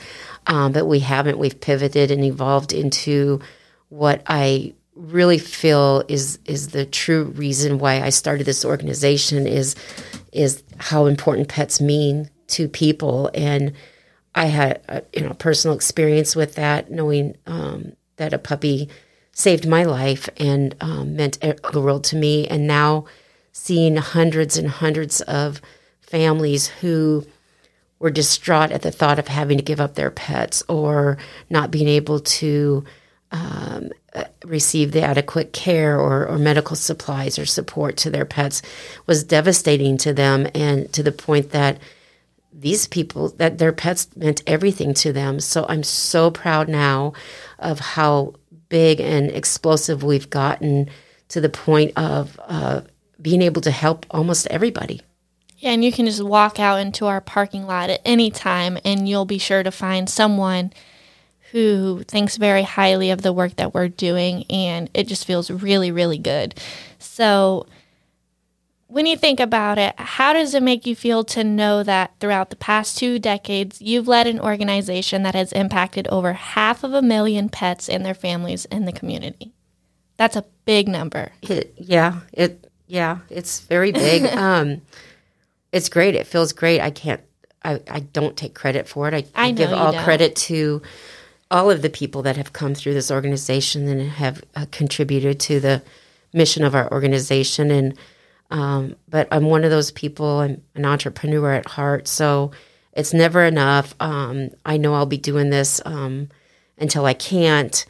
um, 0.47 0.71
but 0.71 0.85
we 0.85 0.99
haven't. 0.99 1.37
We've 1.37 1.59
pivoted 1.59 2.11
and 2.11 2.23
evolved 2.23 2.71
into 2.71 3.41
what 3.89 4.21
I 4.25 4.73
really 4.95 5.37
feel 5.37 6.01
is 6.07 6.39
is 6.45 6.69
the 6.69 6.85
true 6.85 7.25
reason 7.25 7.77
why 7.77 8.01
I 8.01 8.09
started 8.09 8.45
this 8.45 8.63
organization 8.63 9.47
is 9.47 9.75
is 10.31 10.63
how 10.77 11.07
important 11.07 11.49
pets 11.49 11.81
mean 11.81 12.29
to 12.47 12.67
people. 12.67 13.29
And 13.33 13.73
I 14.35 14.45
had 14.45 14.81
a, 14.87 15.03
you 15.13 15.21
know 15.21 15.33
personal 15.33 15.75
experience 15.75 16.35
with 16.35 16.55
that 16.55 16.91
knowing 16.91 17.35
um, 17.45 17.93
that 18.17 18.33
a 18.33 18.37
puppy 18.39 18.89
saved 19.31 19.67
my 19.67 19.83
life 19.83 20.29
and 20.37 20.75
um, 20.81 21.15
meant 21.15 21.39
the 21.39 21.81
world 21.81 22.03
to 22.05 22.15
me. 22.15 22.47
And 22.47 22.67
now 22.67 23.05
seeing 23.51 23.95
hundreds 23.95 24.57
and 24.57 24.67
hundreds 24.67 25.21
of 25.21 25.61
families 26.01 26.67
who 26.67 27.25
were 27.99 28.11
distraught 28.11 28.71
at 28.71 28.83
the 28.83 28.91
thought 28.91 29.19
of 29.19 29.27
having 29.27 29.57
to 29.57 29.63
give 29.63 29.81
up 29.81 29.95
their 29.95 30.11
pets 30.11 30.63
or 30.67 31.17
not 31.49 31.71
being 31.71 31.87
able 31.87 32.19
to 32.19 32.83
um, 33.31 33.89
uh, 34.13 34.23
receive 34.45 34.91
the 34.91 35.01
adequate 35.01 35.51
care 35.51 35.99
or, 35.99 36.25
or 36.27 36.37
medical 36.37 36.75
supplies 36.75 37.37
or 37.37 37.45
support 37.45 37.97
to 37.97 38.09
their 38.09 38.25
pets 38.25 38.61
was 39.05 39.23
devastating 39.23 39.97
to 39.97 40.13
them 40.13 40.47
and 40.55 40.91
to 40.93 41.03
the 41.03 41.11
point 41.11 41.51
that 41.51 41.77
these 42.59 42.87
people 42.87 43.29
that 43.37 43.59
their 43.59 43.71
pets 43.71 44.09
meant 44.15 44.41
everything 44.47 44.93
to 44.93 45.13
them 45.13 45.39
so 45.39 45.65
i'm 45.69 45.83
so 45.83 46.31
proud 46.31 46.67
now 46.67 47.13
of 47.59 47.79
how 47.79 48.33
big 48.67 48.99
and 48.99 49.29
explosive 49.31 50.03
we've 50.03 50.29
gotten 50.29 50.89
to 51.29 51.39
the 51.39 51.49
point 51.49 51.91
of 51.95 52.39
uh, 52.47 52.81
being 53.21 53.41
able 53.41 53.61
to 53.61 53.71
help 53.71 54.05
almost 54.09 54.47
everybody 54.47 55.01
Yeah, 55.57 55.71
and 55.71 55.85
you 55.85 55.91
can 55.91 56.05
just 56.05 56.23
walk 56.23 56.59
out 56.59 56.79
into 56.79 57.05
our 57.05 57.21
parking 57.21 57.65
lot 57.65 57.89
at 57.89 58.01
any 58.03 58.31
time 58.31 58.77
and 58.83 59.07
you'll 59.07 59.25
be 59.25 59.37
sure 59.37 59.63
to 59.63 59.71
find 59.71 60.09
someone 60.09 60.73
who 61.51 62.03
thinks 62.07 62.37
very 62.37 62.63
highly 62.63 63.09
of 63.09 63.21
the 63.21 63.31
work 63.31 63.55
that 63.55 63.73
we're 63.73 63.87
doing 63.87 64.43
and 64.49 64.89
it 64.93 65.07
just 65.07 65.25
feels 65.25 65.49
really 65.49 65.91
really 65.91 66.17
good. 66.17 66.55
So 66.99 67.67
when 68.87 69.05
you 69.05 69.17
think 69.17 69.39
about 69.39 69.77
it, 69.77 69.93
how 69.97 70.33
does 70.33 70.53
it 70.53 70.63
make 70.63 70.85
you 70.85 70.95
feel 70.95 71.23
to 71.25 71.43
know 71.43 71.83
that 71.83 72.13
throughout 72.19 72.49
the 72.49 72.55
past 72.55 72.97
two 72.97 73.19
decades, 73.19 73.81
you've 73.81 74.07
led 74.07 74.27
an 74.27 74.39
organization 74.39 75.23
that 75.23 75.35
has 75.35 75.51
impacted 75.51 76.07
over 76.07 76.33
half 76.33 76.83
of 76.83 76.93
a 76.93 77.01
million 77.01 77.49
pets 77.49 77.89
and 77.89 78.05
their 78.05 78.13
families 78.13 78.65
in 78.65 78.85
the 78.85 78.93
community? 78.93 79.53
That's 80.15 80.37
a 80.37 80.45
big 80.65 80.87
number. 80.87 81.31
It, 81.41 81.73
yeah, 81.77 82.21
it 82.33 82.67
yeah, 82.87 83.19
it's 83.29 83.59
very 83.59 83.91
big. 83.91 84.25
um, 84.37 84.81
it's 85.71 85.89
great. 85.89 86.15
It 86.15 86.25
feels 86.25 86.53
great. 86.53 86.81
I 86.81 86.89
can't. 86.89 87.21
I, 87.63 87.81
I 87.89 87.99
don't 87.99 88.37
take 88.37 88.55
credit 88.55 88.87
for 88.87 89.07
it. 89.09 89.13
I, 89.13 89.47
I 89.47 89.51
give 89.51 89.73
all 89.73 89.91
don't. 89.91 90.03
credit 90.03 90.35
to 90.37 90.81
all 91.51 91.69
of 91.69 91.81
the 91.81 91.89
people 91.89 92.21
that 92.21 92.37
have 92.37 92.53
come 92.53 92.73
through 92.73 92.93
this 92.93 93.11
organization 93.11 93.87
and 93.87 94.09
have 94.09 94.43
uh, 94.55 94.65
contributed 94.71 95.39
to 95.41 95.59
the 95.59 95.83
mission 96.33 96.63
of 96.63 96.75
our 96.75 96.91
organization. 96.91 97.69
And 97.71 97.97
um, 98.49 98.95
but 99.07 99.27
I'm 99.31 99.45
one 99.45 99.63
of 99.63 99.71
those 99.71 99.91
people. 99.91 100.39
I'm 100.39 100.61
an 100.75 100.85
entrepreneur 100.85 101.53
at 101.53 101.67
heart, 101.67 102.07
so 102.07 102.51
it's 102.93 103.13
never 103.13 103.43
enough. 103.43 103.95
Um, 103.99 104.49
I 104.65 104.77
know 104.77 104.93
I'll 104.93 105.05
be 105.05 105.17
doing 105.17 105.49
this 105.49 105.81
um, 105.85 106.29
until 106.77 107.05
I 107.05 107.13
can't. 107.13 107.85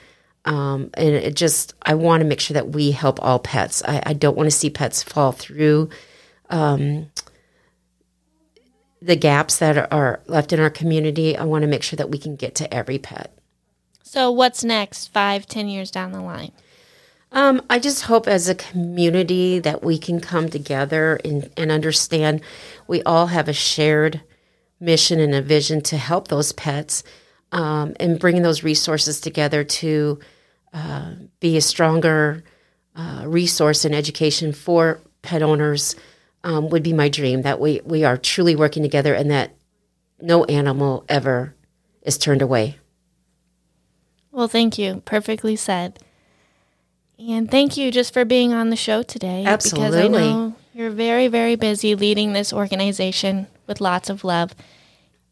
Um, 0.46 0.90
and 0.94 1.10
it 1.10 1.36
just, 1.36 1.74
I 1.82 1.96
want 1.96 2.22
to 2.22 2.28
make 2.28 2.40
sure 2.40 2.56
that 2.56 2.70
we 2.70 2.92
help 2.92 3.22
all 3.22 3.40
pets. 3.40 3.84
I, 3.86 4.02
I 4.06 4.14
don't 4.14 4.38
want 4.38 4.48
to 4.48 4.56
see 4.56 4.70
pets 4.70 5.04
fall 5.04 5.34
through 5.34 5.90
um, 6.50 7.12
the 9.02 9.16
gaps 9.16 9.58
that 9.58 9.92
are, 9.92 10.22
left 10.28 10.54
in 10.54 10.60
our 10.60 10.70
community. 10.70 11.38
I 11.38 11.44
want 11.44 11.64
to 11.64 11.68
make 11.68 11.84
sure 11.84 11.98
that 11.98 12.10
we 12.10 12.18
can 12.18 12.36
get 12.36 12.56
to 12.56 12.74
every 12.74 12.98
pet. 12.98 13.38
So, 14.04 14.32
what's 14.32 14.64
next 14.64 15.08
five, 15.08 15.46
ten 15.46 15.68
years 15.68 15.92
down 15.92 16.14
the 16.14 16.22
line? 16.22 16.54
Um, 17.32 17.62
I 17.70 17.80
just 17.80 18.04
hope 18.04 18.28
as 18.28 18.48
a 18.48 18.56
community 18.56 19.60
that 19.60 19.84
we 19.84 19.98
can 19.98 20.20
come 20.20 20.50
together 20.50 21.20
and, 21.26 21.50
and 21.58 21.72
understand 21.72 22.42
we 22.88 23.04
all 23.04 23.28
have 23.28 23.50
a 23.50 23.54
shared 23.54 24.22
mission 24.80 25.20
and 25.20 25.36
a 25.36 25.42
vision 25.42 25.82
to 25.82 25.98
help 25.98 26.28
those 26.30 26.52
pets 26.54 27.04
um, 27.52 27.96
and 28.00 28.20
bringing 28.20 28.44
those 28.44 28.64
resources 28.64 29.20
together 29.20 29.64
to 29.64 30.20
uh, 30.74 31.14
be 31.40 31.58
a 31.58 31.62
stronger 31.62 32.44
uh, 32.96 33.24
resource 33.26 33.86
and 33.86 33.94
education 33.94 34.54
for 34.54 35.02
pet 35.22 35.42
owners 35.42 35.96
um, 36.44 36.70
would 36.70 36.84
be 36.84 36.94
my 36.94 37.10
dream 37.10 37.42
that 37.42 37.60
we, 37.60 37.82
we 37.84 38.04
are 38.04 38.18
truly 38.18 38.56
working 38.56 38.84
together 38.84 39.14
and 39.14 39.32
that 39.32 39.54
no 40.22 40.46
animal 40.46 41.06
ever 41.10 41.56
is 42.02 42.18
turned 42.18 42.42
away. 42.42 42.78
Well, 44.32 44.48
thank 44.48 44.78
you. 44.78 45.02
Perfectly 45.06 45.56
said. 45.56 46.00
And 47.20 47.50
thank 47.50 47.78
you 47.78 47.92
just 47.92 48.14
for 48.14 48.26
being 48.26 48.54
on 48.54 48.70
the 48.70 48.76
show 48.76 49.04
today. 49.04 49.44
Absolutely. 49.46 49.88
Because 49.88 50.06
I 50.06 50.08
know 50.08 50.56
you're 50.74 50.92
very, 50.92 51.28
very 51.28 51.56
busy 51.56 51.96
leading 51.96 52.34
this 52.34 52.54
organization 52.54 53.48
with 53.66 53.82
lots 53.82 54.10
of 54.10 54.24
love. 54.24 54.54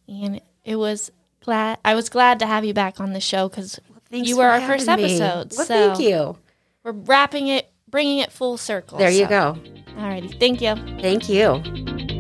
And 0.08 0.42
it 0.64 0.78
was 0.78 1.12
glad 1.44 1.78
I 1.86 1.94
was 1.96 2.10
glad 2.10 2.40
to 2.40 2.48
have 2.48 2.66
you 2.66 2.74
back 2.74 3.00
on 3.00 3.14
the 3.14 3.22
show 3.22 3.48
because 3.48 3.80
Thanks 4.10 4.30
you 4.30 4.38
were 4.38 4.48
our 4.48 4.62
first 4.62 4.88
episode. 4.88 5.54
Well, 5.56 5.66
so 5.66 5.66
thank 5.66 6.00
you. 6.00 6.38
We're 6.84 6.92
wrapping 6.92 7.48
it, 7.48 7.72
bringing 7.90 8.20
it 8.20 8.32
full 8.32 8.58
circle. 8.58 8.98
There 8.98 9.10
you 9.10 9.26
so- 9.26 9.30
go. 9.30 9.58
Alrighty, 9.98 10.40
thank 10.40 10.62
you. 10.62 10.76
Thank 11.02 11.30
you. 11.30 12.12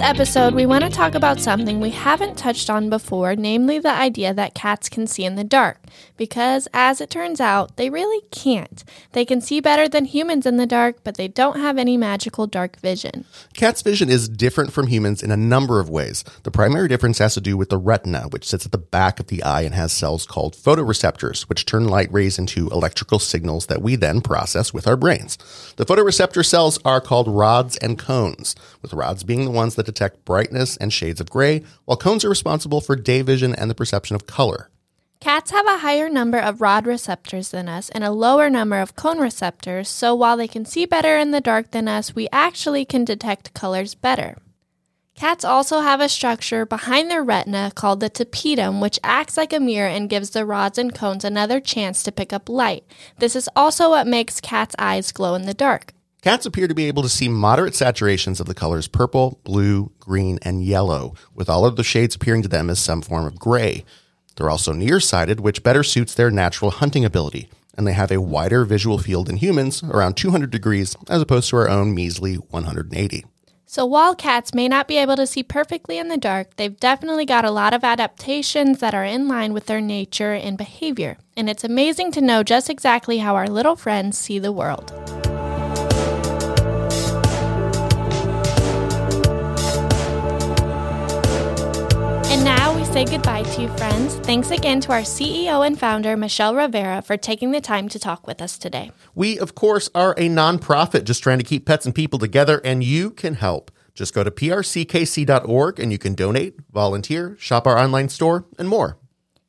This 0.00 0.08
episode, 0.08 0.54
we 0.54 0.64
want 0.64 0.82
to 0.82 0.88
talk 0.88 1.14
about 1.14 1.40
something 1.40 1.78
we 1.78 1.90
haven't 1.90 2.38
touched 2.38 2.70
on 2.70 2.88
before, 2.88 3.36
namely 3.36 3.78
the 3.78 3.90
idea 3.90 4.32
that 4.32 4.54
cats 4.54 4.88
can 4.88 5.06
see 5.06 5.26
in 5.26 5.34
the 5.34 5.44
dark. 5.44 5.76
Because, 6.16 6.66
as 6.72 7.02
it 7.02 7.10
turns 7.10 7.38
out, 7.38 7.76
they 7.76 7.90
really 7.90 8.24
can't. 8.30 8.82
They 9.12 9.26
can 9.26 9.42
see 9.42 9.60
better 9.60 9.88
than 9.88 10.06
humans 10.06 10.46
in 10.46 10.56
the 10.56 10.64
dark, 10.64 11.04
but 11.04 11.18
they 11.18 11.28
don't 11.28 11.60
have 11.60 11.76
any 11.76 11.98
magical 11.98 12.46
dark 12.46 12.80
vision. 12.80 13.26
Cat's 13.52 13.82
vision 13.82 14.08
is 14.08 14.26
different 14.26 14.72
from 14.72 14.86
humans 14.86 15.22
in 15.22 15.30
a 15.30 15.36
number 15.36 15.80
of 15.80 15.90
ways. 15.90 16.24
The 16.44 16.50
primary 16.50 16.88
difference 16.88 17.18
has 17.18 17.34
to 17.34 17.40
do 17.42 17.58
with 17.58 17.68
the 17.68 17.76
retina, 17.76 18.22
which 18.30 18.48
sits 18.48 18.64
at 18.64 18.72
the 18.72 18.78
back 18.78 19.20
of 19.20 19.26
the 19.26 19.42
eye 19.42 19.62
and 19.62 19.74
has 19.74 19.92
cells 19.92 20.24
called 20.24 20.56
photoreceptors, 20.56 21.42
which 21.42 21.66
turn 21.66 21.88
light 21.88 22.10
rays 22.10 22.38
into 22.38 22.70
electrical 22.70 23.18
signals 23.18 23.66
that 23.66 23.82
we 23.82 23.96
then 23.96 24.22
process 24.22 24.72
with 24.72 24.86
our 24.86 24.96
brains. 24.96 25.36
The 25.76 25.84
photoreceptor 25.84 26.46
cells 26.46 26.78
are 26.86 27.02
called 27.02 27.28
rods 27.28 27.76
and 27.76 27.98
cones, 27.98 28.56
with 28.80 28.94
rods 28.94 29.24
being 29.24 29.44
the 29.44 29.50
ones 29.50 29.74
that 29.74 29.89
detect 29.90 30.24
brightness 30.24 30.76
and 30.76 30.92
shades 30.92 31.20
of 31.20 31.30
gray, 31.30 31.62
while 31.84 31.96
cones 31.96 32.24
are 32.24 32.28
responsible 32.28 32.80
for 32.80 32.96
day 32.96 33.22
vision 33.22 33.54
and 33.54 33.70
the 33.70 33.74
perception 33.74 34.16
of 34.16 34.26
color. 34.26 34.70
Cats 35.20 35.50
have 35.50 35.66
a 35.66 35.78
higher 35.78 36.08
number 36.08 36.38
of 36.38 36.62
rod 36.62 36.86
receptors 36.86 37.50
than 37.50 37.68
us 37.68 37.90
and 37.90 38.02
a 38.02 38.10
lower 38.10 38.48
number 38.48 38.80
of 38.80 38.96
cone 38.96 39.18
receptors, 39.18 39.86
so 39.86 40.14
while 40.14 40.38
they 40.38 40.48
can 40.48 40.64
see 40.64 40.86
better 40.86 41.18
in 41.18 41.30
the 41.30 41.42
dark 41.42 41.72
than 41.72 41.88
us, 41.88 42.14
we 42.14 42.26
actually 42.32 42.86
can 42.86 43.04
detect 43.04 43.52
colors 43.52 43.94
better. 43.94 44.38
Cats 45.14 45.44
also 45.44 45.80
have 45.80 46.00
a 46.00 46.08
structure 46.08 46.64
behind 46.64 47.10
their 47.10 47.22
retina 47.22 47.70
called 47.74 48.00
the 48.00 48.08
tapetum, 48.08 48.80
which 48.80 48.98
acts 49.04 49.36
like 49.36 49.52
a 49.52 49.60
mirror 49.60 49.86
and 49.86 50.08
gives 50.08 50.30
the 50.30 50.46
rods 50.46 50.78
and 50.78 50.94
cones 50.94 51.26
another 51.26 51.60
chance 51.60 52.02
to 52.02 52.10
pick 52.10 52.32
up 52.32 52.48
light. 52.48 52.84
This 53.18 53.36
is 53.36 53.50
also 53.54 53.90
what 53.90 54.06
makes 54.06 54.40
cats' 54.40 54.74
eyes 54.78 55.12
glow 55.12 55.34
in 55.34 55.42
the 55.42 55.52
dark. 55.52 55.92
Cats 56.22 56.44
appear 56.44 56.68
to 56.68 56.74
be 56.74 56.84
able 56.84 57.02
to 57.02 57.08
see 57.08 57.30
moderate 57.30 57.72
saturations 57.72 58.40
of 58.40 58.46
the 58.46 58.54
colors 58.54 58.86
purple, 58.86 59.40
blue, 59.42 59.90
green, 60.00 60.38
and 60.42 60.62
yellow, 60.62 61.14
with 61.34 61.48
all 61.48 61.64
of 61.64 61.76
the 61.76 61.82
shades 61.82 62.14
appearing 62.14 62.42
to 62.42 62.48
them 62.48 62.68
as 62.68 62.78
some 62.78 63.00
form 63.00 63.24
of 63.24 63.38
gray. 63.38 63.86
They're 64.36 64.50
also 64.50 64.74
nearsighted, 64.74 65.40
which 65.40 65.62
better 65.62 65.82
suits 65.82 66.14
their 66.14 66.30
natural 66.30 66.72
hunting 66.72 67.06
ability, 67.06 67.48
and 67.74 67.86
they 67.86 67.94
have 67.94 68.12
a 68.12 68.20
wider 68.20 68.66
visual 68.66 68.98
field 68.98 69.28
than 69.28 69.36
humans, 69.36 69.82
around 69.82 70.18
200 70.18 70.50
degrees, 70.50 70.94
as 71.08 71.22
opposed 71.22 71.48
to 71.50 71.56
our 71.56 71.70
own 71.70 71.94
measly 71.94 72.34
180. 72.34 73.24
So 73.64 73.86
while 73.86 74.14
cats 74.14 74.52
may 74.52 74.68
not 74.68 74.88
be 74.88 74.98
able 74.98 75.16
to 75.16 75.26
see 75.26 75.42
perfectly 75.42 75.96
in 75.96 76.08
the 76.08 76.18
dark, 76.18 76.56
they've 76.56 76.78
definitely 76.78 77.24
got 77.24 77.46
a 77.46 77.50
lot 77.50 77.72
of 77.72 77.82
adaptations 77.82 78.80
that 78.80 78.94
are 78.94 79.06
in 79.06 79.26
line 79.26 79.54
with 79.54 79.66
their 79.66 79.80
nature 79.80 80.34
and 80.34 80.58
behavior. 80.58 81.16
And 81.34 81.48
it's 81.48 81.64
amazing 81.64 82.12
to 82.12 82.20
know 82.20 82.42
just 82.42 82.68
exactly 82.68 83.18
how 83.18 83.36
our 83.36 83.48
little 83.48 83.76
friends 83.76 84.18
see 84.18 84.38
the 84.38 84.52
world. 84.52 84.92
Say 92.92 93.04
goodbye 93.04 93.44
to 93.44 93.62
you, 93.62 93.68
friends. 93.76 94.16
Thanks 94.16 94.50
again 94.50 94.80
to 94.80 94.92
our 94.92 95.02
CEO 95.02 95.64
and 95.64 95.78
founder, 95.78 96.16
Michelle 96.16 96.56
Rivera, 96.56 97.02
for 97.02 97.16
taking 97.16 97.52
the 97.52 97.60
time 97.60 97.88
to 97.88 98.00
talk 98.00 98.26
with 98.26 98.42
us 98.42 98.58
today. 98.58 98.90
We, 99.14 99.38
of 99.38 99.54
course, 99.54 99.88
are 99.94 100.12
a 100.12 100.28
nonprofit 100.28 101.04
just 101.04 101.22
trying 101.22 101.38
to 101.38 101.44
keep 101.44 101.66
pets 101.66 101.86
and 101.86 101.94
people 101.94 102.18
together, 102.18 102.60
and 102.64 102.82
you 102.82 103.10
can 103.10 103.34
help. 103.34 103.70
Just 103.94 104.12
go 104.12 104.24
to 104.24 104.30
prckc.org 104.30 105.78
and 105.78 105.92
you 105.92 105.98
can 105.98 106.14
donate, 106.14 106.56
volunteer, 106.72 107.36
shop 107.38 107.66
our 107.66 107.78
online 107.78 108.08
store, 108.08 108.46
and 108.58 108.68
more. 108.68 108.96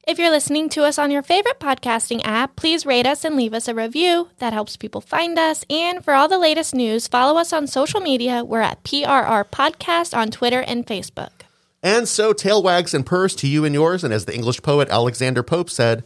If 0.07 0.19
you're 0.19 0.29
listening 0.31 0.69
to 0.69 0.83
us 0.83 0.99
on 0.99 1.09
your 1.09 1.23
favorite 1.23 1.59
podcasting 1.59 2.21
app, 2.23 2.55
please 2.55 2.85
rate 2.85 3.07
us 3.07 3.23
and 3.25 3.35
leave 3.35 3.55
us 3.55 3.67
a 3.67 3.73
review. 3.73 4.29
That 4.37 4.53
helps 4.53 4.77
people 4.77 5.01
find 5.01 5.39
us. 5.39 5.65
And 5.67 6.03
for 6.03 6.13
all 6.13 6.27
the 6.27 6.39
latest 6.39 6.75
news, 6.75 7.07
follow 7.07 7.39
us 7.39 7.53
on 7.53 7.65
social 7.65 8.01
media. 8.01 8.43
We're 8.43 8.61
at 8.61 8.83
PRR 8.83 9.45
Podcast 9.45 10.15
on 10.15 10.29
Twitter 10.29 10.61
and 10.61 10.85
Facebook. 10.85 11.40
And 11.83 12.07
so, 12.07 12.31
tail 12.33 12.61
wags 12.61 12.93
and 12.93 13.05
purrs 13.05 13.35
to 13.35 13.47
you 13.47 13.65
and 13.65 13.73
yours. 13.73 14.03
And 14.03 14.13
as 14.13 14.25
the 14.25 14.35
English 14.35 14.61
poet 14.61 14.89
Alexander 14.89 15.43
Pope 15.43 15.69
said, 15.69 16.03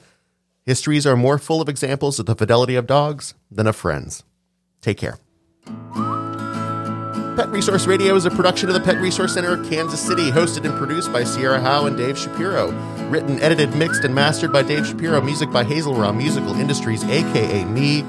histories 0.64 1.06
are 1.06 1.18
more 1.18 1.38
full 1.38 1.62
of 1.62 1.70
examples 1.70 2.20
of 2.20 2.26
the 2.26 2.36
fidelity 2.36 2.76
of 2.76 2.88
dogs 2.88 3.34
than 3.52 3.68
of 3.68 3.76
friends. 3.76 4.24
Take 4.82 4.98
care. 4.98 5.18
Pet 7.36 7.50
Resource 7.50 7.86
Radio 7.86 8.16
is 8.16 8.24
a 8.24 8.32
production 8.32 8.70
of 8.70 8.76
the 8.76 8.80
Pet 8.80 8.96
Resource 9.02 9.34
Center 9.34 9.60
of 9.60 9.70
Kansas 9.70 10.00
City, 10.00 10.32
hosted 10.32 10.64
and 10.64 10.74
produced 10.78 11.12
by 11.12 11.26
Sierra 11.26 11.60
Howe 11.60 11.86
and 11.86 11.98
Dave 11.98 12.18
Shapiro. 12.18 12.72
Written, 13.10 13.42
edited, 13.42 13.76
mixed, 13.76 14.06
and 14.06 14.16
mastered 14.16 14.54
by 14.54 14.64
Dave 14.64 14.88
Shapiro. 14.88 15.20
Music 15.20 15.52
by 15.52 15.66
Hazel 15.66 15.96
Raw 15.96 16.14
Musical 16.14 16.56
Industries, 16.56 17.04
aka 17.04 17.66
me. 17.66 18.04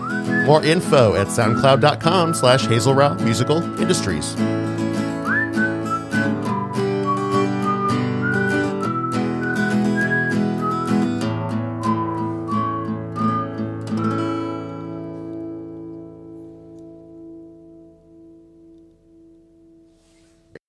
More 0.44 0.62
info 0.62 1.16
at 1.16 1.26
soundcloud.com 1.26 2.34
slash 2.34 2.66
Hazel 2.66 2.94
Musical 3.16 3.62
Industries. 3.80 4.36